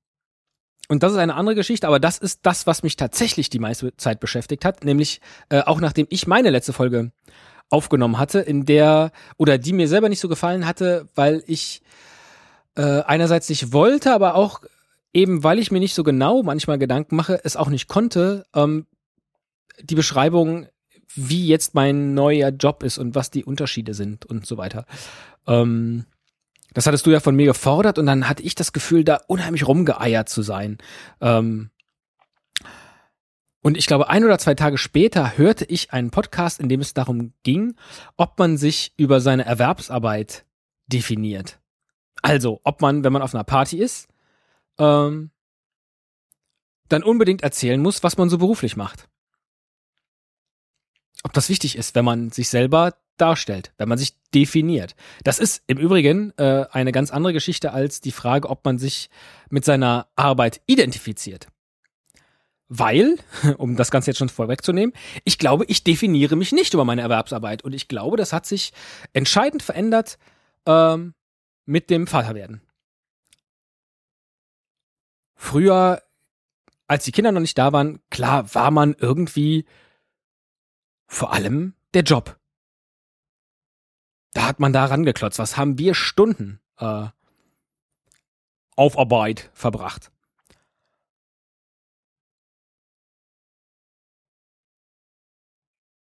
und 0.87 1.03
das 1.03 1.13
ist 1.13 1.17
eine 1.17 1.35
andere 1.35 1.55
Geschichte, 1.55 1.87
aber 1.87 1.99
das 1.99 2.17
ist 2.17 2.41
das, 2.43 2.67
was 2.67 2.83
mich 2.83 2.95
tatsächlich 2.95 3.49
die 3.49 3.59
meiste 3.59 3.95
Zeit 3.97 4.19
beschäftigt 4.19 4.65
hat, 4.65 4.83
nämlich 4.83 5.21
äh, 5.49 5.61
auch 5.61 5.79
nachdem 5.79 6.07
ich 6.09 6.27
meine 6.27 6.49
letzte 6.49 6.73
Folge 6.73 7.11
aufgenommen 7.69 8.19
hatte, 8.19 8.39
in 8.39 8.65
der, 8.65 9.11
oder 9.37 9.57
die 9.57 9.73
mir 9.73 9.87
selber 9.87 10.09
nicht 10.09 10.19
so 10.19 10.27
gefallen 10.27 10.65
hatte, 10.65 11.07
weil 11.15 11.43
ich 11.47 11.81
äh, 12.75 13.01
einerseits 13.01 13.49
nicht 13.49 13.73
wollte, 13.73 14.13
aber 14.13 14.35
auch 14.35 14.61
eben, 15.13 15.43
weil 15.43 15.59
ich 15.59 15.71
mir 15.71 15.79
nicht 15.79 15.95
so 15.95 16.03
genau 16.03 16.43
manchmal 16.43 16.77
Gedanken 16.77 17.15
mache, 17.15 17.39
es 17.43 17.55
auch 17.55 17.69
nicht 17.69 17.87
konnte, 17.87 18.45
ähm, 18.53 18.85
die 19.81 19.95
Beschreibung, 19.95 20.67
wie 21.15 21.47
jetzt 21.47 21.73
mein 21.73 22.13
neuer 22.13 22.49
Job 22.49 22.83
ist 22.83 22.97
und 22.97 23.15
was 23.15 23.31
die 23.31 23.45
Unterschiede 23.45 23.93
sind 23.93 24.25
und 24.25 24.45
so 24.45 24.57
weiter. 24.57 24.85
Ähm, 25.47 26.05
das 26.75 26.85
hattest 26.85 27.05
du 27.05 27.09
ja 27.09 27.21
von 27.21 27.37
mir 27.37 27.45
gefordert 27.45 27.97
und 27.97 28.05
dann 28.05 28.27
hatte 28.27 28.43
ich 28.43 28.53
das 28.53 28.73
Gefühl, 28.73 29.05
da 29.05 29.21
unheimlich 29.27 29.65
rumgeeiert 29.65 30.27
zu 30.27 30.41
sein. 30.41 30.77
Ähm, 31.21 31.71
und 33.61 33.77
ich 33.77 33.87
glaube, 33.87 34.09
ein 34.09 34.25
oder 34.25 34.37
zwei 34.37 34.55
Tage 34.55 34.77
später 34.77 35.37
hörte 35.37 35.63
ich 35.63 35.93
einen 35.93 36.11
Podcast, 36.11 36.59
in 36.59 36.67
dem 36.67 36.81
es 36.81 36.93
darum 36.93 37.33
ging, 37.43 37.75
ob 38.17 38.37
man 38.37 38.57
sich 38.57 38.93
über 38.97 39.21
seine 39.21 39.45
Erwerbsarbeit 39.45 40.45
definiert. 40.87 41.59
Also, 42.21 42.59
ob 42.65 42.81
man, 42.81 43.05
wenn 43.05 43.13
man 43.13 43.21
auf 43.21 43.33
einer 43.33 43.45
Party 43.45 43.77
ist, 43.77 44.09
ähm, 44.77 45.31
dann 46.89 47.03
unbedingt 47.03 47.41
erzählen 47.41 47.81
muss, 47.81 48.03
was 48.03 48.17
man 48.17 48.29
so 48.29 48.37
beruflich 48.37 48.75
macht. 48.75 49.07
Ob 51.23 51.31
das 51.31 51.47
wichtig 51.47 51.77
ist, 51.77 51.95
wenn 51.95 52.05
man 52.05 52.31
sich 52.31 52.49
selber 52.49 52.95
darstellt, 53.17 53.73
wenn 53.77 53.89
man 53.89 53.97
sich 53.97 54.15
definiert. 54.33 54.95
Das 55.23 55.39
ist 55.39 55.63
im 55.67 55.77
Übrigen 55.77 56.33
äh, 56.37 56.65
eine 56.71 56.91
ganz 56.91 57.11
andere 57.11 57.33
Geschichte 57.33 57.71
als 57.71 58.01
die 58.01 58.11
Frage, 58.11 58.49
ob 58.49 58.65
man 58.65 58.77
sich 58.77 59.09
mit 59.49 59.65
seiner 59.65 60.07
Arbeit 60.15 60.61
identifiziert. 60.65 61.47
Weil, 62.67 63.17
um 63.57 63.75
das 63.75 63.91
Ganze 63.91 64.11
jetzt 64.11 64.17
schon 64.17 64.29
vorwegzunehmen, 64.29 64.93
ich 65.23 65.37
glaube, 65.37 65.65
ich 65.65 65.83
definiere 65.83 66.35
mich 66.35 66.51
nicht 66.51 66.73
über 66.73 66.85
meine 66.85 67.01
Erwerbsarbeit. 67.01 67.63
Und 67.63 67.73
ich 67.73 67.87
glaube, 67.87 68.17
das 68.17 68.33
hat 68.33 68.45
sich 68.45 68.73
entscheidend 69.13 69.63
verändert 69.63 70.17
ähm, 70.65 71.13
mit 71.65 71.89
dem 71.89 72.07
Vaterwerden. 72.07 72.61
Früher, 75.35 76.01
als 76.87 77.03
die 77.03 77.11
Kinder 77.11 77.31
noch 77.31 77.41
nicht 77.41 77.57
da 77.57 77.73
waren, 77.73 77.99
klar 78.09 78.53
war 78.55 78.71
man 78.71 78.95
irgendwie 78.97 79.65
vor 81.07 81.33
allem 81.33 81.73
der 81.93 82.03
Job. 82.03 82.37
Da 84.35 84.45
hat 84.45 84.59
man 84.59 84.73
da 84.73 84.83
rangeklotzt. 84.83 85.39
Was 85.39 85.55
haben 85.55 85.79
wir 85.79 85.95
Stunden 85.95 86.59
äh, 86.77 87.05
auf 88.75 88.99
Arbeit 88.99 89.49
verbracht? 89.53 90.11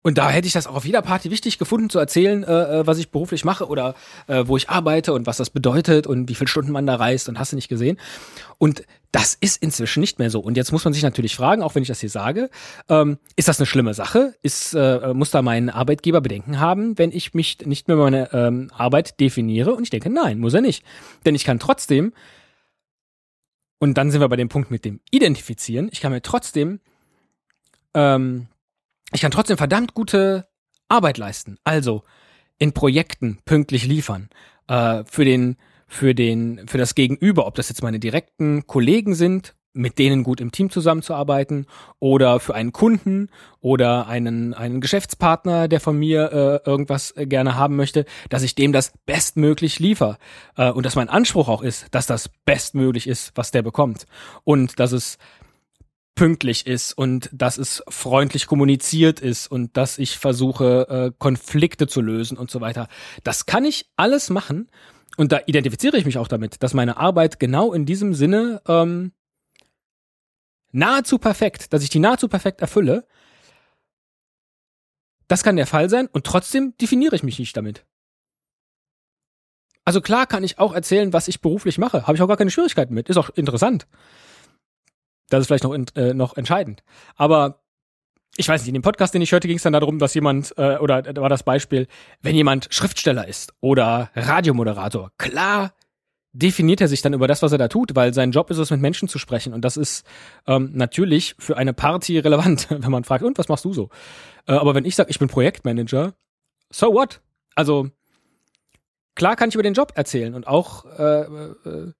Und 0.03 0.17
da 0.17 0.31
hätte 0.31 0.47
ich 0.47 0.55
das 0.55 0.67
auch 0.67 0.77
auf 0.77 0.87
jeder 0.87 1.03
Party 1.03 1.31
wichtig 1.31 1.59
gefunden, 1.59 1.91
zu 1.91 1.99
erzählen, 1.99 2.43
äh, 2.43 2.81
äh, 2.81 2.87
was 2.87 2.99
ich 2.99 3.11
beruflich 3.11 3.45
mache 3.45 3.69
oder 3.69 3.95
äh, 4.29 4.45
wo 4.47 4.57
ich 4.57 4.71
arbeite 4.71 5.13
und 5.13 5.27
was 5.27 5.37
das 5.37 5.51
bedeutet 5.51 6.07
und 6.07 6.29
wie 6.31 6.35
viele 6.35 6.49
Stunden 6.49 6.73
man 6.73 6.87
da 6.87 6.95
reist 6.95 7.29
und 7.29 7.39
hast 7.39 7.53
du 7.53 7.57
nicht 7.57 7.69
gesehen. 7.69 7.99
Und 8.57 8.85
das 9.13 9.35
ist 9.35 9.63
inzwischen 9.63 10.01
nicht 10.01 10.19
mehr 10.19 10.31
so. 10.31 10.41
Und 10.41 10.57
jetzt 10.57 10.73
muss 10.73 10.85
man 10.85 10.95
sich 10.95 11.03
natürlich 11.03 11.37
fragen, 11.37 11.63
auch 11.63 11.75
wenn 11.75 11.83
ich 11.83 11.89
das 11.89 12.01
hier 12.01 12.09
sage, 12.09 12.49
ähm, 12.89 13.19
ist 13.37 13.49
das 13.49 13.59
eine 13.59 13.67
schlimme 13.67 13.93
Sache? 13.93 14.35
Ist, 14.41 14.73
äh, 14.73 15.13
muss 15.13 15.33
da 15.33 15.43
mein 15.43 15.69
Arbeitgeber 15.69 16.23
Bedenken 16.23 16.61
haben, 16.61 16.97
wenn 16.97 17.13
ich 17.13 17.35
mich 17.35 17.59
nicht 17.67 17.87
mehr 17.87 17.99
meine 17.99 18.33
ähm, 18.33 18.71
Arbeit 18.73 19.21
definiere? 19.21 19.75
Und 19.75 19.83
ich 19.83 19.91
denke, 19.91 20.09
nein, 20.09 20.39
muss 20.39 20.55
er 20.55 20.63
nicht. 20.63 20.83
Denn 21.27 21.35
ich 21.35 21.45
kann 21.45 21.59
trotzdem, 21.59 22.15
und 23.79 23.99
dann 23.99 24.11
sind 24.11 24.23
wir 24.23 24.29
bei 24.29 24.37
dem 24.37 24.49
Punkt 24.49 24.71
mit 24.71 24.87
dem 24.87 25.01
Identifizieren, 25.11 25.91
ich 25.93 26.01
kann 26.01 26.13
mir 26.13 26.23
trotzdem 26.23 26.81
ähm, 27.93 28.47
ich 29.13 29.21
kann 29.21 29.31
trotzdem 29.31 29.57
verdammt 29.57 29.95
gute 29.95 30.47
Arbeit 30.89 31.19
leisten. 31.19 31.59
Also 31.65 32.03
in 32.59 32.73
Projekten 32.73 33.39
pünktlich 33.45 33.87
liefern. 33.87 34.29
Äh, 34.69 35.05
für 35.05 35.25
den, 35.25 35.57
für 35.87 36.15
den, 36.15 36.67
für 36.69 36.79
das 36.79 36.95
Gegenüber, 36.95 37.47
ob 37.47 37.55
das 37.55 37.69
jetzt 37.69 37.83
meine 37.83 37.99
direkten 37.99 38.67
Kollegen 38.67 39.15
sind, 39.15 39.55
mit 39.73 39.99
denen 39.99 40.25
gut 40.25 40.41
im 40.41 40.51
Team 40.51 40.71
zusammenzuarbeiten 40.71 41.67
oder 42.01 42.41
für 42.41 42.55
einen 42.55 42.73
Kunden 42.73 43.29
oder 43.61 44.09
einen, 44.09 44.53
einen 44.53 44.81
Geschäftspartner, 44.81 45.69
der 45.69 45.81
von 45.81 45.97
mir 45.97 46.33
äh, 46.65 46.69
irgendwas 46.69 47.15
gerne 47.17 47.55
haben 47.55 47.77
möchte, 47.77 48.05
dass 48.29 48.43
ich 48.43 48.57
dem 48.57 48.73
das 48.73 48.93
bestmöglich 49.07 49.79
liefer 49.79 50.19
äh, 50.57 50.71
und 50.71 50.87
dass 50.87 50.97
mein 50.97 51.09
Anspruch 51.09 51.49
auch 51.49 51.63
ist, 51.63 51.87
dass 51.93 52.07
das 52.07 52.31
bestmöglich 52.45 53.07
ist, 53.07 53.33
was 53.37 53.53
der 53.53 53.63
bekommt 53.63 54.07
und 54.43 54.81
dass 54.81 54.91
es 54.93 55.19
pünktlich 56.21 56.67
ist 56.67 56.93
und 56.93 57.31
dass 57.33 57.57
es 57.57 57.83
freundlich 57.89 58.47
kommuniziert 58.47 59.21
ist 59.21 59.51
und 59.51 59.79
dass 59.79 59.97
ich 59.97 60.19
versuche, 60.19 60.87
äh, 60.91 61.13
Konflikte 61.19 61.87
zu 61.87 62.03
lösen 62.03 62.37
und 62.37 62.51
so 62.51 62.61
weiter. 62.61 62.89
Das 63.25 63.47
kann 63.47 63.65
ich 63.65 63.89
alles 63.97 64.29
machen 64.29 64.71
und 65.17 65.33
da 65.33 65.41
identifiziere 65.47 65.97
ich 65.97 66.05
mich 66.05 66.19
auch 66.19 66.29
damit, 66.29 66.63
dass 66.63 66.75
meine 66.75 66.99
Arbeit 66.99 67.41
genau 67.41 67.73
in 67.73 67.87
diesem 67.87 68.13
Sinne 68.13 68.61
ähm, 68.69 69.13
nahezu 70.73 71.17
perfekt, 71.17 71.73
dass 71.73 71.83
ich 71.83 71.89
die 71.89 72.01
nahezu 72.01 72.29
perfekt 72.29 72.61
erfülle. 72.61 73.07
Das 75.27 75.43
kann 75.43 75.57
der 75.57 75.67
Fall 75.67 75.89
sein 75.89 76.07
und 76.07 76.27
trotzdem 76.27 76.75
definiere 76.79 77.17
ich 77.17 77.23
mich 77.23 77.39
nicht 77.39 77.57
damit. 77.57 77.87
Also 79.87 80.03
klar 80.03 80.27
kann 80.27 80.45
ich 80.45 80.59
auch 80.59 80.75
erzählen, 80.75 81.15
was 81.15 81.29
ich 81.29 81.41
beruflich 81.41 81.79
mache. 81.79 82.07
Habe 82.07 82.17
ich 82.17 82.21
auch 82.21 82.29
gar 82.29 82.37
keine 82.37 82.51
Schwierigkeiten 82.51 82.93
mit. 82.93 83.09
Ist 83.09 83.17
auch 83.17 83.31
interessant. 83.31 83.87
Das 85.31 85.41
ist 85.41 85.47
vielleicht 85.47 85.65
noch, 85.65 85.75
äh, 85.97 86.13
noch 86.13 86.37
entscheidend. 86.37 86.83
Aber 87.17 87.63
ich 88.37 88.49
weiß 88.49 88.61
nicht, 88.61 88.69
in 88.69 88.75
dem 88.75 88.83
Podcast, 88.83 89.15
den 89.15 89.23
ich 89.23 89.33
hörte, 89.33 89.49
ging 89.49 89.57
es 89.57 89.63
dann 89.63 89.73
darum, 89.73 89.99
dass 89.99 90.15
jemand, 90.15 90.55
äh, 90.57 90.77
oder 90.77 91.03
da 91.03 91.21
war 91.21 91.29
das 91.29 91.43
Beispiel, 91.43 91.87
wenn 92.21 92.35
jemand 92.35 92.69
Schriftsteller 92.71 93.27
ist 93.27 93.53
oder 93.61 94.11
Radiomoderator, 94.15 95.13
klar 95.19 95.73
definiert 96.33 96.81
er 96.81 96.89
sich 96.89 97.03
dann 97.03 97.13
über 97.13 97.27
das, 97.27 97.43
was 97.43 97.53
er 97.53 97.59
da 97.59 97.69
tut, 97.69 97.97
weil 97.97 98.15
sein 98.15 98.31
Job 98.31 98.51
ist 98.51 98.59
es, 98.59 98.71
mit 98.71 98.81
Menschen 98.81 99.09
zu 99.09 99.19
sprechen. 99.19 99.53
Und 99.53 99.65
das 99.65 99.77
ist 99.77 100.07
ähm, 100.47 100.71
natürlich 100.75 101.35
für 101.39 101.57
eine 101.57 101.73
Party 101.73 102.19
relevant, 102.19 102.69
wenn 102.71 102.91
man 102.91 103.05
fragt, 103.05 103.25
und 103.25 103.37
was 103.39 103.49
machst 103.49 103.65
du 103.65 103.73
so? 103.73 103.91
Äh, 104.47 104.53
aber 104.53 104.75
wenn 104.75 104.85
ich 104.85 104.95
sage, 104.95 105.11
ich 105.11 105.19
bin 105.19 105.29
Projektmanager, 105.29 106.15
so 106.71 106.95
what? 106.95 107.21
Also 107.57 107.89
klar 109.17 109.35
kann 109.35 109.49
ich 109.49 109.57
über 109.57 109.65
den 109.65 109.75
Job 109.75 109.93
erzählen 109.97 110.35
und 110.35 110.47
auch, 110.47 110.85
äh, 110.87 111.23
äh, 111.23 111.93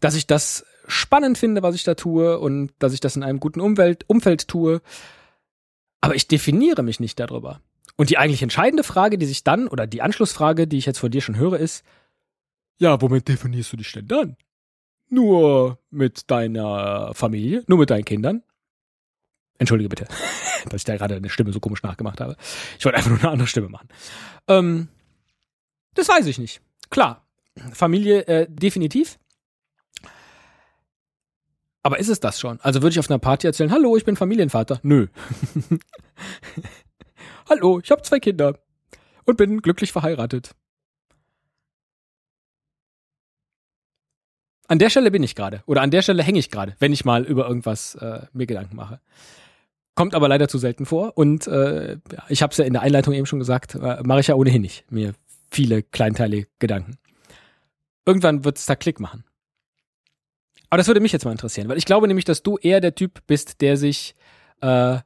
dass 0.00 0.14
ich 0.14 0.26
das 0.26 0.64
spannend 0.86 1.38
finde, 1.38 1.62
was 1.62 1.74
ich 1.74 1.84
da 1.84 1.94
tue 1.94 2.38
und 2.38 2.72
dass 2.78 2.92
ich 2.92 3.00
das 3.00 3.16
in 3.16 3.22
einem 3.22 3.40
guten 3.40 3.60
Umwelt, 3.60 4.04
Umfeld 4.08 4.48
tue. 4.48 4.80
Aber 6.00 6.14
ich 6.14 6.28
definiere 6.28 6.82
mich 6.82 7.00
nicht 7.00 7.18
darüber. 7.18 7.60
Und 7.96 8.10
die 8.10 8.18
eigentlich 8.18 8.42
entscheidende 8.42 8.84
Frage, 8.84 9.18
die 9.18 9.26
sich 9.26 9.42
dann, 9.42 9.66
oder 9.66 9.86
die 9.86 10.02
Anschlussfrage, 10.02 10.66
die 10.66 10.78
ich 10.78 10.86
jetzt 10.86 10.98
von 10.98 11.10
dir 11.10 11.20
schon 11.20 11.36
höre, 11.36 11.58
ist, 11.58 11.84
ja, 12.78 13.00
womit 13.02 13.26
definierst 13.26 13.72
du 13.72 13.76
dich 13.76 13.90
denn 13.92 14.06
dann? 14.06 14.36
Nur 15.08 15.78
mit 15.90 16.30
deiner 16.30 17.12
Familie? 17.14 17.64
Nur 17.66 17.78
mit 17.78 17.90
deinen 17.90 18.04
Kindern? 18.04 18.42
Entschuldige 19.58 19.88
bitte, 19.88 20.06
dass 20.66 20.82
ich 20.82 20.84
da 20.84 20.96
gerade 20.96 21.16
eine 21.16 21.28
Stimme 21.28 21.52
so 21.52 21.58
komisch 21.58 21.82
nachgemacht 21.82 22.20
habe. 22.20 22.36
Ich 22.78 22.84
wollte 22.84 22.98
einfach 22.98 23.10
nur 23.10 23.18
eine 23.18 23.30
andere 23.30 23.48
Stimme 23.48 23.68
machen. 23.68 23.88
Ähm, 24.46 24.88
das 25.94 26.08
weiß 26.08 26.26
ich 26.26 26.38
nicht. 26.38 26.60
Klar, 26.90 27.26
Familie 27.72 28.26
äh, 28.28 28.46
definitiv. 28.48 29.18
Aber 31.82 31.98
ist 31.98 32.08
es 32.08 32.20
das 32.20 32.40
schon? 32.40 32.60
Also 32.60 32.82
würde 32.82 32.92
ich 32.92 32.98
auf 32.98 33.10
einer 33.10 33.18
Party 33.18 33.46
erzählen, 33.46 33.70
hallo, 33.70 33.96
ich 33.96 34.04
bin 34.04 34.16
Familienvater? 34.16 34.80
Nö. 34.82 35.06
hallo, 37.48 37.80
ich 37.82 37.90
habe 37.90 38.02
zwei 38.02 38.18
Kinder 38.18 38.58
und 39.24 39.36
bin 39.36 39.62
glücklich 39.62 39.92
verheiratet. 39.92 40.54
An 44.66 44.78
der 44.78 44.90
Stelle 44.90 45.10
bin 45.10 45.22
ich 45.22 45.34
gerade. 45.34 45.62
Oder 45.66 45.80
an 45.80 45.90
der 45.90 46.02
Stelle 46.02 46.22
hänge 46.22 46.38
ich 46.38 46.50
gerade, 46.50 46.76
wenn 46.78 46.92
ich 46.92 47.04
mal 47.04 47.24
über 47.24 47.48
irgendwas 47.48 47.94
äh, 47.94 48.26
mir 48.32 48.46
Gedanken 48.46 48.76
mache. 48.76 49.00
Kommt 49.94 50.14
aber 50.14 50.28
leider 50.28 50.46
zu 50.46 50.58
selten 50.58 50.84
vor. 50.84 51.16
Und 51.16 51.46
äh, 51.46 51.98
ich 52.28 52.42
habe 52.42 52.50
es 52.50 52.58
ja 52.58 52.66
in 52.66 52.74
der 52.74 52.82
Einleitung 52.82 53.14
eben 53.14 53.26
schon 53.26 53.38
gesagt, 53.38 53.76
äh, 53.76 54.02
mache 54.04 54.20
ich 54.20 54.26
ja 54.26 54.34
ohnehin 54.34 54.60
nicht. 54.60 54.84
Mir 54.90 55.14
viele 55.50 55.82
kleinteilige 55.82 56.48
Gedanken. 56.58 56.98
Irgendwann 58.04 58.44
wird 58.44 58.58
es 58.58 58.66
da 58.66 58.76
Klick 58.76 59.00
machen. 59.00 59.24
Aber 60.70 60.78
das 60.78 60.86
würde 60.86 61.00
mich 61.00 61.12
jetzt 61.12 61.24
mal 61.24 61.32
interessieren, 61.32 61.68
weil 61.68 61.78
ich 61.78 61.86
glaube 61.86 62.08
nämlich, 62.08 62.24
dass 62.24 62.42
du 62.42 62.58
eher 62.58 62.80
der 62.80 62.94
Typ 62.94 63.26
bist, 63.26 63.60
der 63.60 63.76
sich 63.76 64.14
äh, 64.60 64.98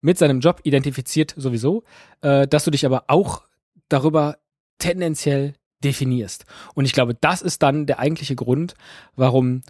mit 0.00 0.18
seinem 0.18 0.40
Job 0.40 0.60
identifiziert 0.64 1.34
sowieso, 1.36 1.84
äh, 2.22 2.46
dass 2.46 2.64
du 2.64 2.70
dich 2.70 2.86
aber 2.86 3.04
auch 3.08 3.42
darüber 3.88 4.38
tendenziell 4.78 5.54
definierst. 5.84 6.46
Und 6.74 6.84
ich 6.84 6.92
glaube, 6.92 7.14
das 7.14 7.42
ist 7.42 7.62
dann 7.62 7.86
der 7.86 7.98
eigentliche 7.98 8.34
Grund, 8.34 8.74
warum 9.14 9.62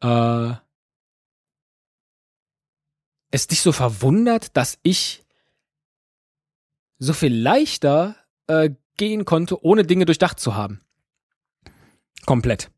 äh, 0.00 0.52
es 3.30 3.46
dich 3.46 3.62
so 3.62 3.72
verwundert, 3.72 4.56
dass 4.56 4.78
ich 4.82 5.24
so 6.98 7.12
viel 7.12 7.34
leichter 7.34 8.16
äh, 8.46 8.70
gehen 8.96 9.24
konnte, 9.24 9.64
ohne 9.64 9.84
Dinge 9.84 10.04
durchdacht 10.04 10.38
zu 10.38 10.54
haben. 10.54 10.80
Komplett. 12.26 12.70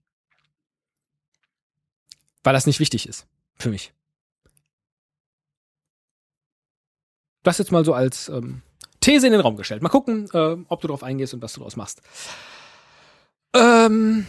Weil 2.45 2.53
das 2.53 2.67
nicht 2.67 2.79
wichtig 2.79 3.09
ist 3.09 3.27
für 3.57 3.71
mich. 3.71 3.93
Das 7.43 7.59
jetzt 7.59 7.73
mal 7.73 7.85
so 7.85 7.93
als 7.93 8.29
ähm, 8.29 8.63
These 9.01 9.27
in 9.27 9.33
den 9.33 9.41
Raum 9.41 9.57
gestellt. 9.57 9.83
Mal 9.83 9.89
gucken, 9.89 10.29
äh, 10.33 10.57
ob 10.69 10.81
du 10.81 10.89
darauf 10.89 11.03
eingehst 11.03 11.35
und 11.35 11.43
was 11.43 11.55
du 11.55 11.61
daraus 11.61 11.77
machst. 11.77 12.01
Ähm, 13.55 14.27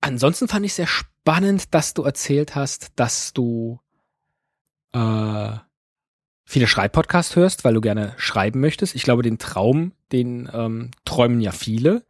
ansonsten 0.00 0.48
fand 0.48 0.64
ich 0.64 0.74
sehr 0.74 0.86
spannend, 0.86 1.74
dass 1.74 1.94
du 1.94 2.02
erzählt 2.02 2.54
hast, 2.54 2.92
dass 2.96 3.32
du 3.32 3.80
äh, 4.92 5.56
viele 6.44 6.66
Schreibpodcasts 6.66 7.36
hörst, 7.36 7.64
weil 7.64 7.74
du 7.74 7.80
gerne 7.80 8.14
schreiben 8.16 8.60
möchtest. 8.60 8.94
Ich 8.94 9.02
glaube, 9.02 9.22
den 9.22 9.38
Traum, 9.38 9.92
den 10.12 10.48
ähm, 10.52 10.90
träumen 11.04 11.40
ja 11.40 11.52
viele. 11.52 12.04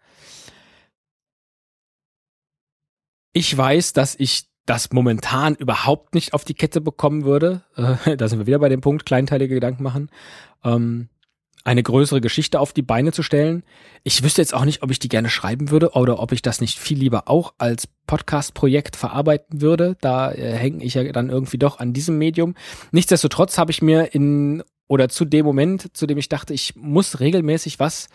Ich 3.36 3.54
weiß, 3.54 3.92
dass 3.92 4.14
ich 4.18 4.44
das 4.64 4.92
momentan 4.92 5.56
überhaupt 5.56 6.14
nicht 6.14 6.32
auf 6.32 6.46
die 6.46 6.54
Kette 6.54 6.80
bekommen 6.80 7.26
würde. 7.26 7.60
Äh, 7.76 8.16
da 8.16 8.28
sind 8.28 8.38
wir 8.38 8.46
wieder 8.46 8.60
bei 8.60 8.70
dem 8.70 8.80
Punkt, 8.80 9.04
kleinteilige 9.04 9.56
Gedanken 9.56 9.82
machen. 9.82 10.10
Ähm, 10.64 11.10
eine 11.62 11.82
größere 11.82 12.22
Geschichte 12.22 12.58
auf 12.60 12.72
die 12.72 12.80
Beine 12.80 13.12
zu 13.12 13.22
stellen. 13.22 13.62
Ich 14.04 14.22
wüsste 14.22 14.40
jetzt 14.40 14.54
auch 14.54 14.64
nicht, 14.64 14.82
ob 14.82 14.90
ich 14.90 15.00
die 15.00 15.10
gerne 15.10 15.28
schreiben 15.28 15.70
würde 15.70 15.90
oder 15.90 16.18
ob 16.18 16.32
ich 16.32 16.40
das 16.40 16.62
nicht 16.62 16.78
viel 16.78 16.96
lieber 16.96 17.28
auch 17.28 17.52
als 17.58 17.86
Podcast-Projekt 18.06 18.96
verarbeiten 18.96 19.60
würde. 19.60 19.98
Da 20.00 20.32
äh, 20.32 20.54
hänge 20.54 20.82
ich 20.82 20.94
ja 20.94 21.04
dann 21.12 21.28
irgendwie 21.28 21.58
doch 21.58 21.78
an 21.78 21.92
diesem 21.92 22.16
Medium. 22.16 22.54
Nichtsdestotrotz 22.90 23.58
habe 23.58 23.70
ich 23.70 23.82
mir 23.82 24.14
in 24.14 24.64
oder 24.88 25.10
zu 25.10 25.26
dem 25.26 25.44
Moment, 25.44 25.94
zu 25.94 26.06
dem 26.06 26.16
ich 26.16 26.30
dachte, 26.30 26.54
ich 26.54 26.74
muss 26.74 27.20
regelmäßig 27.20 27.80
was 27.80 28.08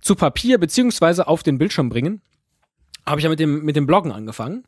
zu 0.00 0.14
Papier 0.14 0.58
beziehungsweise 0.58 1.26
auf 1.26 1.42
den 1.42 1.58
Bildschirm 1.58 1.88
bringen, 1.88 2.22
habe 3.06 3.20
ich 3.20 3.24
ja 3.24 3.30
mit 3.30 3.40
dem 3.40 3.64
mit 3.64 3.76
dem 3.76 3.86
Bloggen 3.86 4.12
angefangen. 4.12 4.64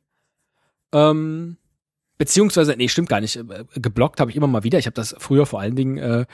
Ähm, 0.93 1.57
beziehungsweise, 2.19 2.75
nee, 2.77 2.89
stimmt 2.89 3.09
gar 3.09 3.21
nicht. 3.21 3.37
Äh, 3.37 3.65
gebloggt 3.75 4.21
habe 4.21 4.31
ich 4.31 4.37
immer 4.37 4.47
mal 4.47 4.65
wieder. 4.65 4.79
Ich 4.79 4.87
habe 4.87 4.95
das 4.95 5.15
früher 5.19 5.47
vor 5.47 5.61
allen 5.61 5.77
Dingen 5.77 5.99
äh, 5.99 6.27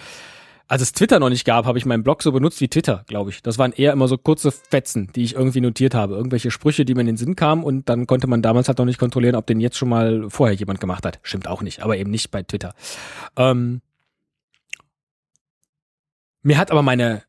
als 0.68 0.82
es 0.82 0.92
Twitter 0.92 1.18
noch 1.18 1.30
nicht 1.30 1.46
gab, 1.46 1.64
habe 1.64 1.78
ich 1.78 1.86
meinen 1.86 2.02
Blog 2.02 2.22
so 2.22 2.30
benutzt 2.30 2.60
wie 2.60 2.68
Twitter, 2.68 3.02
glaube 3.06 3.30
ich. 3.30 3.42
Das 3.42 3.56
waren 3.56 3.72
eher 3.72 3.94
immer 3.94 4.06
so 4.06 4.18
kurze 4.18 4.52
Fetzen, 4.52 5.10
die 5.16 5.24
ich 5.24 5.34
irgendwie 5.34 5.62
notiert 5.62 5.94
habe. 5.94 6.14
Irgendwelche 6.14 6.50
Sprüche, 6.50 6.84
die 6.84 6.94
mir 6.94 7.00
in 7.00 7.06
den 7.06 7.16
Sinn 7.16 7.36
kamen 7.36 7.64
und 7.64 7.88
dann 7.88 8.06
konnte 8.06 8.26
man 8.26 8.42
damals 8.42 8.68
halt 8.68 8.76
noch 8.76 8.84
nicht 8.84 8.98
kontrollieren, 8.98 9.34
ob 9.34 9.46
den 9.46 9.60
jetzt 9.60 9.78
schon 9.78 9.88
mal 9.88 10.28
vorher 10.28 10.54
jemand 10.54 10.78
gemacht 10.78 11.06
hat. 11.06 11.20
Stimmt 11.22 11.48
auch 11.48 11.62
nicht, 11.62 11.82
aber 11.82 11.96
eben 11.96 12.10
nicht 12.10 12.30
bei 12.30 12.42
Twitter. 12.42 12.74
Ähm, 13.36 13.80
mir 16.42 16.58
hat 16.58 16.70
aber 16.70 16.82
meine 16.82 17.22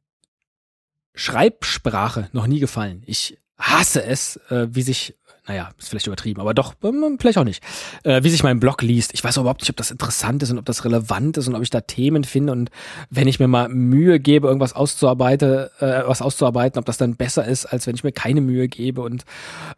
Schreibsprache 1.16 2.30
noch 2.34 2.46
nie 2.46 2.60
gefallen. 2.60 3.04
Ich 3.06 3.38
hasse 3.60 4.04
es, 4.04 4.38
äh, 4.50 4.68
wie 4.72 4.82
sich 4.82 5.16
naja, 5.50 5.72
ist 5.80 5.90
vielleicht 5.90 6.06
übertrieben, 6.06 6.40
aber 6.40 6.54
doch, 6.54 6.76
ähm, 6.84 7.18
vielleicht 7.20 7.40
auch 7.40 7.44
nicht, 7.44 7.64
äh, 8.04 8.24
wie 8.24 8.30
sich 8.30 8.44
mein 8.44 8.60
Blog 8.60 8.84
liest. 8.84 9.16
Ich 9.16 9.24
weiß 9.24 9.38
überhaupt 9.38 9.62
nicht, 9.62 9.72
ob 9.72 9.78
das 9.78 9.90
interessant 9.90 10.44
ist 10.44 10.52
und 10.52 10.60
ob 10.60 10.66
das 10.66 10.86
relevant 10.86 11.38
ist 11.38 11.48
und 11.48 11.56
ob 11.56 11.64
ich 11.64 11.72
da 11.72 11.82
Themen 11.82 12.24
finde 12.24 12.54
und 12.54 12.70
wenn 13.10 13.28
ich 13.28 13.40
mir 13.40 13.48
mal 13.48 13.68
Mühe 13.68 14.20
gebe, 14.20 14.48
irgendwas 14.48 14.74
auszuarbeiten, 14.74 15.68
äh, 15.80 16.04
was 16.06 16.22
auszuarbeiten, 16.22 16.78
ob 16.78 16.86
das 16.86 16.98
dann 16.98 17.16
besser 17.16 17.46
ist, 17.46 17.66
als 17.66 17.88
wenn 17.88 17.96
ich 17.96 18.04
mir 18.04 18.12
keine 18.12 18.42
Mühe 18.42 18.68
gebe 18.68 19.02
und 19.02 19.26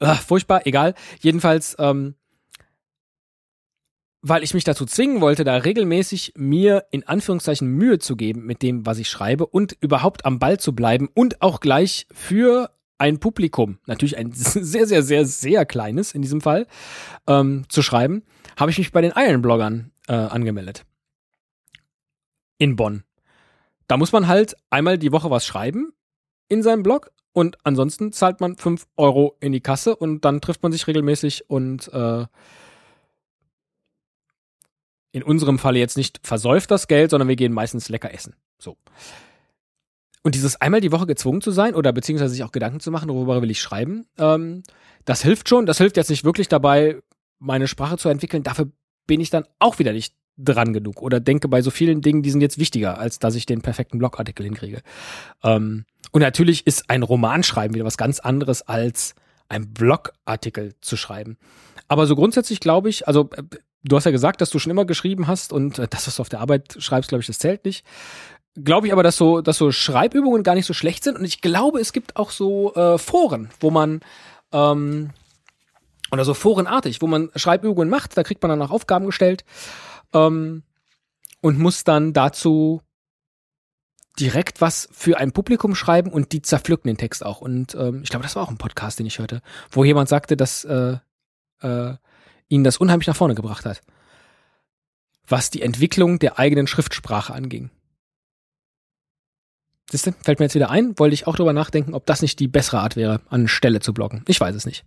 äh, 0.01 0.13
furchtbar, 0.15 0.67
egal. 0.67 0.93
Jedenfalls, 1.21 1.77
ähm, 1.79 2.15
weil 4.21 4.43
ich 4.43 4.53
mich 4.53 4.65
dazu 4.65 4.85
zwingen 4.85 5.21
wollte, 5.21 5.45
da 5.45 5.55
regelmäßig 5.55 6.33
mir 6.35 6.83
in 6.91 7.07
Anführungszeichen 7.07 7.67
Mühe 7.69 7.97
zu 7.97 8.17
geben 8.17 8.45
mit 8.45 8.61
dem, 8.61 8.85
was 8.85 8.99
ich 8.99 9.09
schreibe 9.09 9.45
und 9.45 9.77
überhaupt 9.79 10.25
am 10.25 10.37
Ball 10.37 10.59
zu 10.59 10.75
bleiben 10.75 11.09
und 11.13 11.41
auch 11.41 11.61
gleich 11.61 12.07
für 12.13 12.71
ein 13.01 13.19
Publikum, 13.19 13.79
natürlich 13.87 14.15
ein 14.15 14.31
sehr, 14.33 14.85
sehr, 14.85 15.01
sehr, 15.01 15.25
sehr 15.25 15.65
kleines 15.65 16.13
in 16.13 16.21
diesem 16.21 16.39
Fall, 16.39 16.67
ähm, 17.25 17.65
zu 17.67 17.81
schreiben, 17.81 18.23
habe 18.57 18.69
ich 18.69 18.77
mich 18.77 18.91
bei 18.91 19.01
den 19.01 19.13
Iron-Bloggern 19.15 19.91
äh, 20.07 20.13
angemeldet. 20.13 20.85
In 22.59 22.75
Bonn. 22.75 23.03
Da 23.87 23.97
muss 23.97 24.11
man 24.11 24.27
halt 24.27 24.55
einmal 24.69 24.99
die 24.99 25.11
Woche 25.11 25.31
was 25.31 25.47
schreiben 25.47 25.93
in 26.47 26.61
seinem 26.61 26.83
Blog 26.83 27.11
und 27.33 27.57
ansonsten 27.63 28.11
zahlt 28.11 28.39
man 28.39 28.55
fünf 28.57 28.85
Euro 28.97 29.35
in 29.39 29.51
die 29.51 29.61
Kasse 29.61 29.95
und 29.95 30.23
dann 30.23 30.39
trifft 30.39 30.61
man 30.61 30.71
sich 30.71 30.85
regelmäßig 30.85 31.49
und 31.49 31.91
äh, 31.91 32.25
in 35.11 35.23
unserem 35.23 35.57
Falle 35.57 35.79
jetzt 35.79 35.97
nicht 35.97 36.19
versäuft 36.23 36.69
das 36.69 36.87
Geld, 36.87 37.09
sondern 37.09 37.27
wir 37.27 37.35
gehen 37.35 37.51
meistens 37.51 37.89
lecker 37.89 38.13
essen. 38.13 38.35
So. 38.59 38.77
Und 40.23 40.35
dieses 40.35 40.59
einmal 40.61 40.81
die 40.81 40.91
Woche 40.91 41.07
gezwungen 41.07 41.41
zu 41.41 41.51
sein 41.51 41.73
oder 41.73 41.93
beziehungsweise 41.93 42.33
sich 42.33 42.43
auch 42.43 42.51
Gedanken 42.51 42.79
zu 42.79 42.91
machen, 42.91 43.09
worüber 43.09 43.41
will 43.41 43.51
ich 43.51 43.61
schreiben, 43.61 44.05
ähm, 44.17 44.63
das 45.05 45.23
hilft 45.23 45.49
schon. 45.49 45.65
Das 45.65 45.79
hilft 45.79 45.97
jetzt 45.97 46.09
nicht 46.09 46.23
wirklich 46.23 46.47
dabei, 46.47 47.01
meine 47.39 47.67
Sprache 47.67 47.97
zu 47.97 48.09
entwickeln. 48.09 48.43
Dafür 48.43 48.71
bin 49.07 49.19
ich 49.19 49.31
dann 49.31 49.45
auch 49.59 49.79
wieder 49.79 49.93
nicht 49.93 50.13
dran 50.37 50.73
genug 50.73 51.01
oder 51.01 51.19
denke 51.19 51.47
bei 51.47 51.61
so 51.61 51.71
vielen 51.71 52.01
Dingen, 52.01 52.21
die 52.23 52.31
sind 52.31 52.41
jetzt 52.41 52.57
wichtiger, 52.57 52.97
als 52.97 53.19
dass 53.19 53.35
ich 53.35 53.45
den 53.45 53.61
perfekten 53.61 53.97
Blogartikel 53.97 54.45
hinkriege. 54.45 54.81
Ähm, 55.43 55.85
und 56.11 56.21
natürlich 56.21 56.67
ist 56.67 56.89
ein 56.89 57.03
Romanschreiben 57.03 57.73
wieder 57.73 57.85
was 57.85 57.97
ganz 57.97 58.19
anderes 58.19 58.61
als 58.61 59.15
ein 59.49 59.73
Blogartikel 59.73 60.75
zu 60.81 60.97
schreiben. 60.97 61.37
Aber 61.87 62.07
so 62.07 62.15
grundsätzlich 62.15 62.59
glaube 62.59 62.89
ich, 62.89 63.07
also 63.07 63.29
äh, 63.35 63.43
du 63.83 63.95
hast 63.95 64.05
ja 64.05 64.11
gesagt, 64.11 64.41
dass 64.41 64.49
du 64.49 64.59
schon 64.59 64.71
immer 64.71 64.85
geschrieben 64.85 65.27
hast 65.27 65.51
und 65.51 65.79
äh, 65.79 65.87
das, 65.87 66.07
was 66.07 66.15
du 66.15 66.21
auf 66.21 66.29
der 66.29 66.39
Arbeit 66.39 66.77
schreibst, 66.79 67.09
glaube 67.09 67.21
ich, 67.21 67.27
das 67.27 67.39
zählt 67.39 67.65
nicht 67.65 67.85
glaube 68.55 68.87
ich 68.87 68.93
aber, 68.93 69.03
dass 69.03 69.17
so, 69.17 69.41
dass 69.41 69.57
so 69.57 69.71
Schreibübungen 69.71 70.43
gar 70.43 70.55
nicht 70.55 70.65
so 70.65 70.73
schlecht 70.73 71.03
sind. 71.03 71.17
Und 71.17 71.25
ich 71.25 71.41
glaube, 71.41 71.79
es 71.79 71.93
gibt 71.93 72.15
auch 72.15 72.31
so 72.31 72.73
äh, 72.75 72.97
Foren, 72.97 73.49
wo 73.59 73.71
man 73.71 74.01
ähm, 74.51 75.11
oder 76.11 76.25
so 76.25 76.33
forenartig, 76.33 77.01
wo 77.01 77.07
man 77.07 77.29
Schreibübungen 77.35 77.89
macht. 77.89 78.17
Da 78.17 78.23
kriegt 78.23 78.41
man 78.41 78.49
dann 78.49 78.61
auch 78.61 78.71
Aufgaben 78.71 79.05
gestellt 79.05 79.45
ähm, 80.13 80.63
und 81.41 81.57
muss 81.57 81.83
dann 81.83 82.13
dazu 82.13 82.81
direkt 84.19 84.59
was 84.59 84.89
für 84.91 85.17
ein 85.17 85.31
Publikum 85.31 85.73
schreiben 85.73 86.11
und 86.11 86.33
die 86.33 86.41
zerpflücken 86.41 86.89
den 86.89 86.97
Text 86.97 87.25
auch. 87.25 87.39
Und 87.39 87.75
ähm, 87.75 88.01
ich 88.03 88.09
glaube, 88.09 88.23
das 88.23 88.35
war 88.35 88.43
auch 88.43 88.49
ein 88.49 88.57
Podcast, 88.57 88.99
den 88.99 89.05
ich 89.05 89.19
hörte, 89.19 89.41
wo 89.71 89.85
jemand 89.85 90.09
sagte, 90.09 90.35
dass 90.35 90.65
äh, 90.65 90.97
äh, 91.61 91.93
ihn 92.49 92.63
das 92.63 92.77
unheimlich 92.77 93.07
nach 93.07 93.15
vorne 93.15 93.35
gebracht 93.35 93.65
hat, 93.65 93.81
was 95.27 95.49
die 95.49 95.61
Entwicklung 95.61 96.19
der 96.19 96.37
eigenen 96.37 96.67
Schriftsprache 96.67 97.33
anging. 97.33 97.71
Siehst 99.91 100.07
du, 100.07 100.11
fällt 100.23 100.39
mir 100.39 100.45
jetzt 100.45 100.55
wieder 100.55 100.69
ein, 100.69 100.97
wollte 100.97 101.13
ich 101.13 101.27
auch 101.27 101.35
drüber 101.35 101.51
nachdenken, 101.51 101.93
ob 101.93 102.05
das 102.05 102.21
nicht 102.21 102.39
die 102.39 102.47
bessere 102.47 102.79
Art 102.79 102.95
wäre, 102.95 103.19
an 103.29 103.49
Stelle 103.49 103.81
zu 103.81 103.93
blocken. 103.93 104.23
Ich 104.27 104.39
weiß 104.39 104.55
es 104.55 104.65
nicht. 104.65 104.85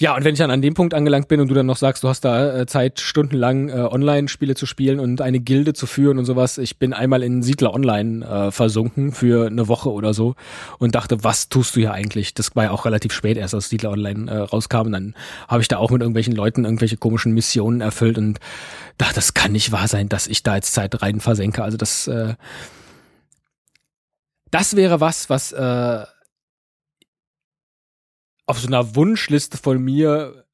Ja, 0.00 0.14
und 0.14 0.22
wenn 0.22 0.32
ich 0.32 0.38
dann 0.38 0.52
an 0.52 0.62
dem 0.62 0.74
Punkt 0.74 0.94
angelangt 0.94 1.26
bin 1.26 1.40
und 1.40 1.48
du 1.48 1.54
dann 1.54 1.66
noch 1.66 1.76
sagst, 1.76 2.04
du 2.04 2.08
hast 2.08 2.20
da 2.20 2.60
äh, 2.60 2.66
Zeit, 2.66 3.00
stundenlang 3.00 3.68
äh, 3.68 3.72
Online-Spiele 3.72 4.54
zu 4.54 4.64
spielen 4.64 5.00
und 5.00 5.20
eine 5.20 5.40
Gilde 5.40 5.72
zu 5.72 5.86
führen 5.86 6.18
und 6.18 6.24
sowas. 6.24 6.56
Ich 6.58 6.78
bin 6.78 6.92
einmal 6.92 7.24
in 7.24 7.42
Siedler 7.42 7.74
Online 7.74 8.24
äh, 8.24 8.50
versunken 8.52 9.10
für 9.10 9.48
eine 9.48 9.66
Woche 9.66 9.90
oder 9.90 10.14
so 10.14 10.36
und 10.78 10.94
dachte, 10.94 11.24
was 11.24 11.48
tust 11.48 11.74
du 11.74 11.80
hier 11.80 11.92
eigentlich? 11.92 12.32
Das 12.32 12.54
war 12.54 12.64
ja 12.64 12.70
auch 12.70 12.84
relativ 12.84 13.12
spät 13.12 13.36
erst, 13.36 13.54
als 13.54 13.70
Siedler 13.70 13.90
Online 13.90 14.30
äh, 14.30 14.36
rauskam. 14.36 14.86
Und 14.86 14.92
dann 14.92 15.14
habe 15.48 15.62
ich 15.62 15.68
da 15.68 15.78
auch 15.78 15.90
mit 15.90 16.00
irgendwelchen 16.00 16.36
Leuten 16.36 16.64
irgendwelche 16.64 16.96
komischen 16.96 17.34
Missionen 17.34 17.80
erfüllt 17.80 18.18
und 18.18 18.38
dachte, 18.98 19.16
das 19.16 19.34
kann 19.34 19.50
nicht 19.50 19.72
wahr 19.72 19.88
sein, 19.88 20.08
dass 20.08 20.28
ich 20.28 20.44
da 20.44 20.54
jetzt 20.54 20.74
Zeit 20.74 21.02
rein 21.02 21.18
versenke. 21.18 21.64
Also 21.64 21.76
das, 21.76 22.06
äh, 22.06 22.34
das 24.52 24.76
wäre 24.76 25.00
was, 25.00 25.28
was 25.28 25.50
äh, 25.50 26.04
auf 28.48 28.58
so 28.58 28.66
einer 28.66 28.96
Wunschliste 28.96 29.58
von 29.58 29.78
mir 29.82 30.44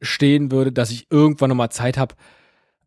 stehen 0.00 0.50
würde, 0.50 0.72
dass 0.72 0.90
ich 0.90 1.06
irgendwann 1.10 1.50
nochmal 1.50 1.70
Zeit 1.70 1.98
habe, 1.98 2.14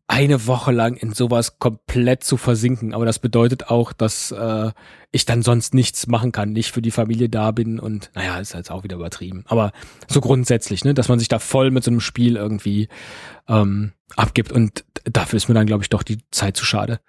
eine 0.06 0.46
Woche 0.46 0.72
lang 0.72 0.96
in 0.96 1.12
sowas 1.12 1.58
komplett 1.58 2.24
zu 2.24 2.36
versinken. 2.36 2.92
Aber 2.92 3.06
das 3.06 3.20
bedeutet 3.20 3.68
auch, 3.68 3.92
dass 3.92 4.32
äh, 4.32 4.72
ich 5.12 5.24
dann 5.24 5.42
sonst 5.42 5.72
nichts 5.72 6.08
machen 6.08 6.32
kann, 6.32 6.52
nicht 6.52 6.72
für 6.72 6.82
die 6.82 6.90
Familie 6.90 7.28
da 7.28 7.52
bin 7.52 7.78
und 7.78 8.10
naja, 8.14 8.38
ist 8.38 8.54
jetzt 8.54 8.70
auch 8.70 8.82
wieder 8.82 8.96
übertrieben. 8.96 9.44
Aber 9.46 9.72
so 10.08 10.20
grundsätzlich, 10.20 10.84
ne, 10.84 10.92
dass 10.92 11.08
man 11.08 11.20
sich 11.20 11.28
da 11.28 11.38
voll 11.38 11.70
mit 11.70 11.84
so 11.84 11.90
einem 11.90 12.00
Spiel 12.00 12.36
irgendwie 12.36 12.88
ähm, 13.48 13.92
abgibt 14.16 14.52
und 14.52 14.84
dafür 15.04 15.36
ist 15.36 15.48
mir 15.48 15.54
dann, 15.54 15.66
glaube 15.66 15.84
ich, 15.84 15.90
doch 15.90 16.02
die 16.02 16.18
Zeit 16.32 16.56
zu 16.56 16.64
schade. 16.64 17.00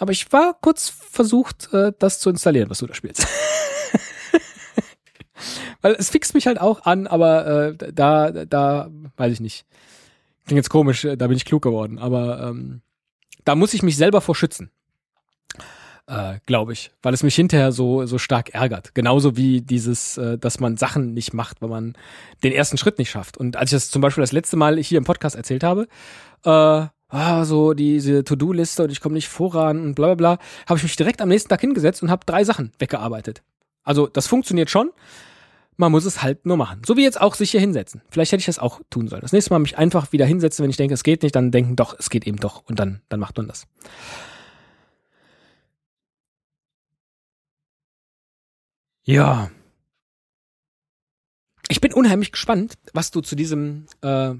Aber 0.00 0.12
ich 0.12 0.30
war 0.32 0.58
kurz 0.60 0.88
versucht, 0.88 1.72
äh, 1.72 1.92
das 1.98 2.18
zu 2.18 2.28
installieren, 2.28 2.68
was 2.68 2.78
du 2.80 2.86
da 2.86 2.94
spielst. 2.94 3.26
Weil 5.80 5.92
es 5.92 6.10
fixt 6.10 6.34
mich 6.34 6.46
halt 6.46 6.60
auch 6.60 6.84
an, 6.84 7.06
aber 7.06 7.46
äh, 7.46 7.92
da, 7.92 8.30
da, 8.30 8.90
weiß 9.16 9.32
ich 9.32 9.40
nicht. 9.40 9.64
Klingt 10.46 10.58
jetzt 10.58 10.70
komisch, 10.70 11.02
da 11.02 11.26
bin 11.26 11.36
ich 11.36 11.44
klug 11.44 11.62
geworden, 11.62 11.98
aber 11.98 12.48
ähm, 12.48 12.82
da 13.44 13.54
muss 13.54 13.74
ich 13.74 13.82
mich 13.82 13.96
selber 13.96 14.20
vor 14.20 14.34
schützen. 14.34 14.70
Äh, 16.06 16.40
glaube 16.44 16.72
ich, 16.72 16.90
weil 17.02 17.14
es 17.14 17.22
mich 17.22 17.36
hinterher 17.36 17.70
so 17.70 18.04
so 18.04 18.18
stark 18.18 18.52
ärgert. 18.52 18.96
Genauso 18.96 19.36
wie 19.36 19.60
dieses, 19.60 20.18
äh, 20.18 20.38
dass 20.38 20.58
man 20.58 20.76
Sachen 20.76 21.14
nicht 21.14 21.34
macht, 21.34 21.62
wenn 21.62 21.68
man 21.70 21.94
den 22.42 22.52
ersten 22.52 22.78
Schritt 22.78 22.98
nicht 22.98 23.10
schafft. 23.10 23.36
Und 23.36 23.56
als 23.56 23.70
ich 23.70 23.76
das 23.76 23.90
zum 23.90 24.02
Beispiel 24.02 24.22
das 24.22 24.32
letzte 24.32 24.56
Mal 24.56 24.76
hier 24.78 24.98
im 24.98 25.04
Podcast 25.04 25.36
erzählt 25.36 25.62
habe, 25.62 25.86
äh, 26.44 26.86
ah, 27.10 27.44
so 27.44 27.74
diese 27.74 28.24
To-Do-Liste 28.24 28.82
und 28.82 28.90
ich 28.90 29.00
komme 29.00 29.14
nicht 29.14 29.28
voran 29.28 29.80
und 29.80 29.94
bla 29.94 30.06
bla 30.06 30.14
bla, 30.14 30.38
habe 30.66 30.78
ich 30.78 30.82
mich 30.82 30.96
direkt 30.96 31.20
am 31.22 31.28
nächsten 31.28 31.48
Tag 31.48 31.60
hingesetzt 31.60 32.02
und 32.02 32.10
habe 32.10 32.26
drei 32.26 32.42
Sachen 32.42 32.72
weggearbeitet. 32.80 33.42
Also 33.84 34.08
das 34.08 34.26
funktioniert 34.26 34.68
schon, 34.68 34.90
man 35.80 35.90
muss 35.90 36.04
es 36.04 36.22
halt 36.22 36.44
nur 36.44 36.58
machen. 36.58 36.82
So 36.86 36.98
wie 36.98 37.02
jetzt 37.02 37.20
auch 37.20 37.34
sich 37.34 37.52
hier 37.52 37.60
hinsetzen. 37.60 38.02
Vielleicht 38.10 38.32
hätte 38.32 38.40
ich 38.40 38.46
das 38.46 38.58
auch 38.58 38.80
tun 38.90 39.08
sollen. 39.08 39.22
Das 39.22 39.32
nächste 39.32 39.50
Mal 39.50 39.60
mich 39.60 39.78
einfach 39.78 40.12
wieder 40.12 40.26
hinsetzen, 40.26 40.62
wenn 40.62 40.70
ich 40.70 40.76
denke, 40.76 40.92
es 40.92 41.02
geht 41.02 41.22
nicht, 41.22 41.34
dann 41.34 41.50
denken, 41.50 41.74
doch, 41.74 41.98
es 41.98 42.10
geht 42.10 42.26
eben 42.26 42.36
doch. 42.36 42.62
Und 42.68 42.78
dann, 42.78 43.00
dann 43.08 43.18
macht 43.18 43.38
man 43.38 43.48
das. 43.48 43.66
Ja. 49.04 49.50
Ich 51.68 51.80
bin 51.80 51.94
unheimlich 51.94 52.32
gespannt, 52.32 52.74
was 52.92 53.10
du 53.10 53.22
zu 53.22 53.34
diesem, 53.34 53.86
äh, 54.02 54.34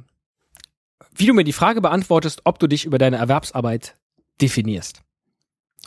wie 1.14 1.26
du 1.26 1.32
mir 1.32 1.44
die 1.44 1.54
Frage 1.54 1.80
beantwortest, 1.80 2.42
ob 2.44 2.58
du 2.58 2.66
dich 2.66 2.84
über 2.84 2.98
deine 2.98 3.16
Erwerbsarbeit 3.16 3.96
definierst 4.42 5.02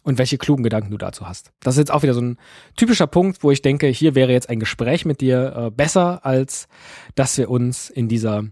und 0.03 0.17
welche 0.17 0.37
klugen 0.37 0.63
Gedanken 0.63 0.91
du 0.91 0.97
dazu 0.97 1.27
hast. 1.27 1.51
Das 1.61 1.75
ist 1.75 1.79
jetzt 1.79 1.91
auch 1.91 2.03
wieder 2.03 2.13
so 2.13 2.21
ein 2.21 2.37
typischer 2.75 3.07
Punkt, 3.07 3.43
wo 3.43 3.51
ich 3.51 3.61
denke, 3.61 3.87
hier 3.87 4.15
wäre 4.15 4.31
jetzt 4.31 4.49
ein 4.49 4.59
Gespräch 4.59 5.05
mit 5.05 5.21
dir 5.21 5.53
äh, 5.55 5.71
besser, 5.71 6.25
als 6.25 6.67
dass 7.15 7.37
wir 7.37 7.49
uns 7.49 7.89
in 7.89 8.07
dieser 8.07 8.43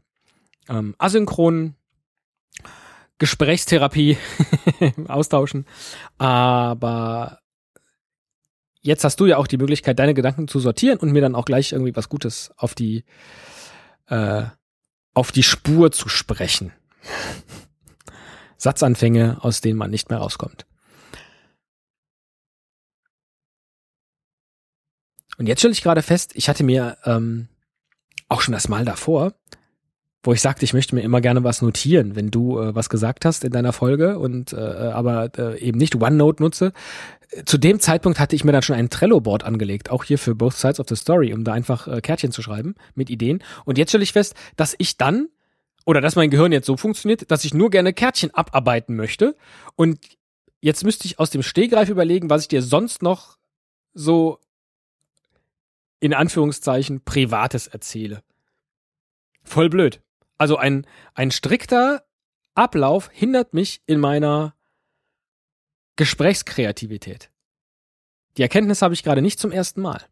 ähm, 0.69 0.95
asynchronen 0.97 1.75
Gesprächstherapie 3.17 4.17
austauschen. 5.07 5.65
Aber 6.17 7.39
jetzt 8.81 9.03
hast 9.03 9.19
du 9.19 9.27
ja 9.27 9.37
auch 9.37 9.47
die 9.47 9.57
Möglichkeit, 9.57 9.99
deine 9.99 10.13
Gedanken 10.13 10.47
zu 10.47 10.59
sortieren 10.59 10.97
und 10.97 11.11
mir 11.11 11.21
dann 11.21 11.35
auch 11.35 11.45
gleich 11.45 11.73
irgendwie 11.73 11.95
was 11.95 12.09
Gutes 12.09 12.51
auf 12.57 12.73
die 12.73 13.03
äh, 14.07 14.43
auf 15.13 15.31
die 15.31 15.43
Spur 15.43 15.91
zu 15.91 16.07
sprechen. 16.07 16.71
Satzanfänge, 18.57 19.37
aus 19.41 19.61
denen 19.61 19.77
man 19.77 19.91
nicht 19.91 20.09
mehr 20.09 20.19
rauskommt. 20.19 20.65
Und 25.41 25.47
jetzt 25.47 25.57
stelle 25.57 25.71
ich 25.71 25.81
gerade 25.81 26.03
fest, 26.03 26.33
ich 26.35 26.49
hatte 26.49 26.63
mir 26.63 26.97
ähm, 27.03 27.47
auch 28.29 28.41
schon 28.41 28.51
das 28.51 28.67
Mal 28.67 28.85
davor, 28.85 29.33
wo 30.21 30.33
ich 30.33 30.39
sagte, 30.39 30.63
ich 30.65 30.75
möchte 30.75 30.93
mir 30.93 31.01
immer 31.01 31.19
gerne 31.19 31.43
was 31.43 31.63
notieren, 31.63 32.15
wenn 32.15 32.29
du 32.29 32.59
äh, 32.59 32.75
was 32.75 32.89
gesagt 32.89 33.25
hast 33.25 33.43
in 33.43 33.51
deiner 33.51 33.73
Folge 33.73 34.19
und 34.19 34.53
äh, 34.53 34.57
aber 34.57 35.31
äh, 35.39 35.59
eben 35.59 35.79
nicht 35.79 35.95
OneNote 35.95 36.43
nutze. 36.43 36.73
Zu 37.45 37.57
dem 37.57 37.79
Zeitpunkt 37.79 38.19
hatte 38.19 38.35
ich 38.35 38.43
mir 38.43 38.51
dann 38.51 38.61
schon 38.61 38.75
ein 38.75 38.91
Trello-Board 38.91 39.43
angelegt, 39.43 39.89
auch 39.89 40.03
hier 40.03 40.19
für 40.19 40.35
Both 40.35 40.57
Sides 40.57 40.79
of 40.79 40.85
the 40.87 40.95
Story, 40.95 41.33
um 41.33 41.43
da 41.43 41.53
einfach 41.53 41.87
äh, 41.87 42.01
Kärtchen 42.01 42.31
zu 42.31 42.43
schreiben 42.43 42.75
mit 42.93 43.09
Ideen. 43.09 43.43
Und 43.65 43.79
jetzt 43.79 43.89
stelle 43.89 44.03
ich 44.03 44.13
fest, 44.13 44.35
dass 44.57 44.75
ich 44.77 44.97
dann 44.97 45.27
oder 45.87 46.01
dass 46.01 46.15
mein 46.15 46.29
Gehirn 46.29 46.51
jetzt 46.51 46.67
so 46.67 46.77
funktioniert, 46.77 47.31
dass 47.31 47.45
ich 47.45 47.55
nur 47.55 47.71
gerne 47.71 47.93
Kärtchen 47.93 48.29
abarbeiten 48.29 48.95
möchte. 48.95 49.35
Und 49.75 49.97
jetzt 50.59 50.83
müsste 50.83 51.07
ich 51.07 51.17
aus 51.17 51.31
dem 51.31 51.41
Stehgreif 51.41 51.89
überlegen, 51.89 52.29
was 52.29 52.43
ich 52.43 52.47
dir 52.47 52.61
sonst 52.61 53.01
noch 53.01 53.39
so 53.95 54.37
in 56.01 56.13
Anführungszeichen 56.13 57.05
Privates 57.05 57.67
erzähle. 57.67 58.23
Voll 59.43 59.69
blöd. 59.69 60.01
Also 60.37 60.57
ein, 60.57 60.85
ein 61.13 61.31
strikter 61.31 62.03
Ablauf 62.55 63.09
hindert 63.13 63.53
mich 63.53 63.81
in 63.85 63.99
meiner 63.99 64.55
Gesprächskreativität. 65.95 67.31
Die 68.37 68.41
Erkenntnis 68.41 68.81
habe 68.81 68.93
ich 68.93 69.03
gerade 69.03 69.21
nicht 69.21 69.39
zum 69.39 69.51
ersten 69.51 69.81
Mal. 69.81 70.03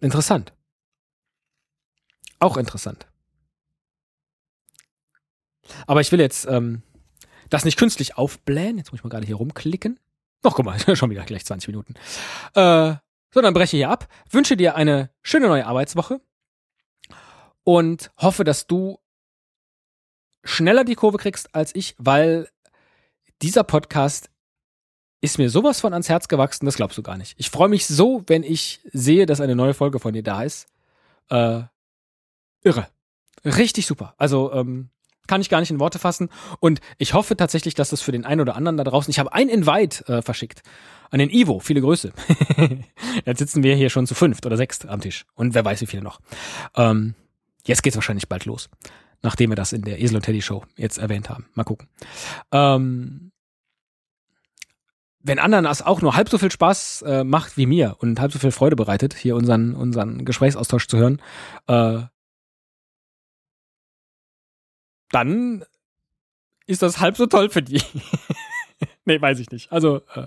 Interessant. 0.00 0.52
Auch 2.40 2.56
interessant. 2.56 3.06
Aber 5.86 6.00
ich 6.00 6.10
will 6.10 6.20
jetzt 6.20 6.46
ähm, 6.46 6.82
das 7.50 7.64
nicht 7.64 7.78
künstlich 7.78 8.16
aufblähen. 8.16 8.78
Jetzt 8.78 8.90
muss 8.90 8.98
ich 8.98 9.04
mal 9.04 9.10
gerade 9.10 9.26
hier 9.26 9.36
rumklicken. 9.36 10.00
Ach, 10.42 10.54
guck 10.54 10.64
mal, 10.64 10.78
schon 10.96 11.10
wieder 11.10 11.24
gleich 11.24 11.44
20 11.44 11.68
Minuten. 11.68 11.94
Äh, 12.54 12.96
so, 13.32 13.40
dann 13.40 13.54
breche 13.54 13.76
ich 13.76 13.80
hier 13.80 13.90
ab, 13.90 14.08
wünsche 14.30 14.56
dir 14.56 14.74
eine 14.76 15.10
schöne 15.22 15.48
neue 15.48 15.66
Arbeitswoche 15.66 16.20
und 17.64 18.10
hoffe, 18.18 18.44
dass 18.44 18.66
du 18.66 18.98
schneller 20.44 20.84
die 20.84 20.94
Kurve 20.94 21.18
kriegst 21.18 21.54
als 21.54 21.74
ich, 21.74 21.94
weil 21.98 22.48
dieser 23.40 23.64
Podcast 23.64 24.30
ist 25.20 25.38
mir 25.38 25.50
sowas 25.50 25.80
von 25.80 25.92
ans 25.92 26.08
Herz 26.08 26.28
gewachsen, 26.28 26.66
das 26.66 26.76
glaubst 26.76 26.98
du 26.98 27.02
gar 27.02 27.16
nicht. 27.16 27.34
Ich 27.38 27.50
freue 27.50 27.68
mich 27.68 27.86
so, 27.86 28.24
wenn 28.26 28.42
ich 28.42 28.80
sehe, 28.92 29.24
dass 29.24 29.40
eine 29.40 29.54
neue 29.54 29.72
Folge 29.72 30.00
von 30.00 30.12
dir 30.12 30.22
da 30.22 30.42
ist. 30.42 30.66
Äh, 31.30 31.62
irre. 32.62 32.88
Richtig 33.44 33.86
super. 33.86 34.14
Also, 34.18 34.52
ähm, 34.52 34.90
kann 35.26 35.40
ich 35.40 35.48
gar 35.48 35.60
nicht 35.60 35.70
in 35.70 35.80
Worte 35.80 35.98
fassen. 35.98 36.28
Und 36.60 36.80
ich 36.98 37.14
hoffe 37.14 37.36
tatsächlich, 37.36 37.74
dass 37.74 37.90
das 37.90 38.02
für 38.02 38.12
den 38.12 38.24
einen 38.24 38.40
oder 38.40 38.56
anderen 38.56 38.76
da 38.76 38.84
draußen. 38.84 39.10
Ich 39.10 39.18
habe 39.18 39.32
ein 39.32 39.48
Invite 39.48 40.06
äh, 40.08 40.22
verschickt 40.22 40.62
an 41.10 41.18
den 41.18 41.30
Ivo. 41.30 41.60
Viele 41.60 41.80
Grüße. 41.80 42.12
Jetzt 43.24 43.38
sitzen 43.38 43.62
wir 43.62 43.76
hier 43.76 43.90
schon 43.90 44.06
zu 44.06 44.14
fünft 44.14 44.46
oder 44.46 44.56
sechst 44.56 44.86
am 44.86 45.00
Tisch. 45.00 45.26
Und 45.34 45.54
wer 45.54 45.64
weiß, 45.64 45.80
wie 45.82 45.86
viele 45.86 46.02
noch. 46.02 46.20
Ähm, 46.74 47.14
jetzt 47.64 47.82
geht's 47.82 47.96
wahrscheinlich 47.96 48.28
bald 48.28 48.46
los. 48.46 48.68
Nachdem 49.22 49.50
wir 49.50 49.56
das 49.56 49.72
in 49.72 49.82
der 49.82 50.00
Esel 50.00 50.16
und 50.16 50.22
Teddy 50.22 50.42
Show 50.42 50.64
jetzt 50.76 50.98
erwähnt 50.98 51.30
haben. 51.30 51.46
Mal 51.54 51.64
gucken. 51.64 51.88
Ähm, 52.50 53.30
wenn 55.22 55.38
anderen 55.38 55.64
das 55.64 55.82
auch 55.82 56.02
nur 56.02 56.16
halb 56.16 56.28
so 56.28 56.38
viel 56.38 56.50
Spaß 56.50 57.02
äh, 57.02 57.24
macht 57.24 57.56
wie 57.56 57.66
mir 57.66 57.96
und 58.00 58.18
halb 58.18 58.32
so 58.32 58.40
viel 58.40 58.50
Freude 58.50 58.74
bereitet, 58.74 59.14
hier 59.14 59.36
unseren, 59.36 59.74
unseren 59.74 60.24
Gesprächsaustausch 60.24 60.88
zu 60.88 60.98
hören, 60.98 61.22
äh, 61.68 62.02
dann 65.12 65.64
ist 66.66 66.82
das 66.82 67.00
halb 67.00 67.16
so 67.16 67.26
toll 67.26 67.50
für 67.50 67.62
die. 67.62 67.80
nee, 69.04 69.20
weiß 69.20 69.38
ich 69.38 69.50
nicht. 69.50 69.70
Also, 69.70 70.02
äh, 70.14 70.26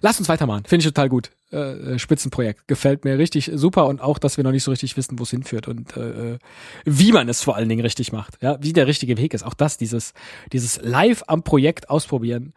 lass 0.00 0.18
uns 0.18 0.28
weitermachen. 0.28 0.64
Finde 0.64 0.82
ich 0.82 0.92
total 0.92 1.08
gut. 1.08 1.30
Äh, 1.50 1.94
äh, 1.94 1.98
Spitzenprojekt. 1.98 2.66
Gefällt 2.68 3.04
mir 3.04 3.18
richtig 3.18 3.50
super 3.54 3.86
und 3.86 4.00
auch, 4.00 4.18
dass 4.18 4.36
wir 4.36 4.44
noch 4.44 4.52
nicht 4.52 4.64
so 4.64 4.70
richtig 4.70 4.96
wissen, 4.96 5.18
wo 5.18 5.24
es 5.24 5.30
hinführt 5.30 5.68
und 5.68 5.96
äh, 5.96 6.38
wie 6.84 7.12
man 7.12 7.28
es 7.28 7.42
vor 7.42 7.56
allen 7.56 7.68
Dingen 7.68 7.82
richtig 7.82 8.12
macht. 8.12 8.38
Ja, 8.40 8.56
wie 8.62 8.72
der 8.72 8.86
richtige 8.86 9.18
Weg 9.18 9.34
ist. 9.34 9.42
Auch 9.42 9.54
das, 9.54 9.76
dieses, 9.76 10.14
dieses 10.52 10.80
live 10.82 11.24
am 11.26 11.42
Projekt 11.42 11.90
ausprobieren. 11.90 12.54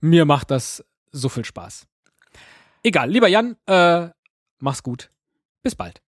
Mir 0.00 0.24
macht 0.24 0.50
das 0.50 0.84
so 1.12 1.28
viel 1.28 1.44
Spaß. 1.44 1.86
Egal, 2.82 3.10
lieber 3.10 3.28
Jan, 3.28 3.56
äh, 3.66 4.08
mach's 4.58 4.82
gut. 4.82 5.10
Bis 5.62 5.74
bald. 5.74 6.04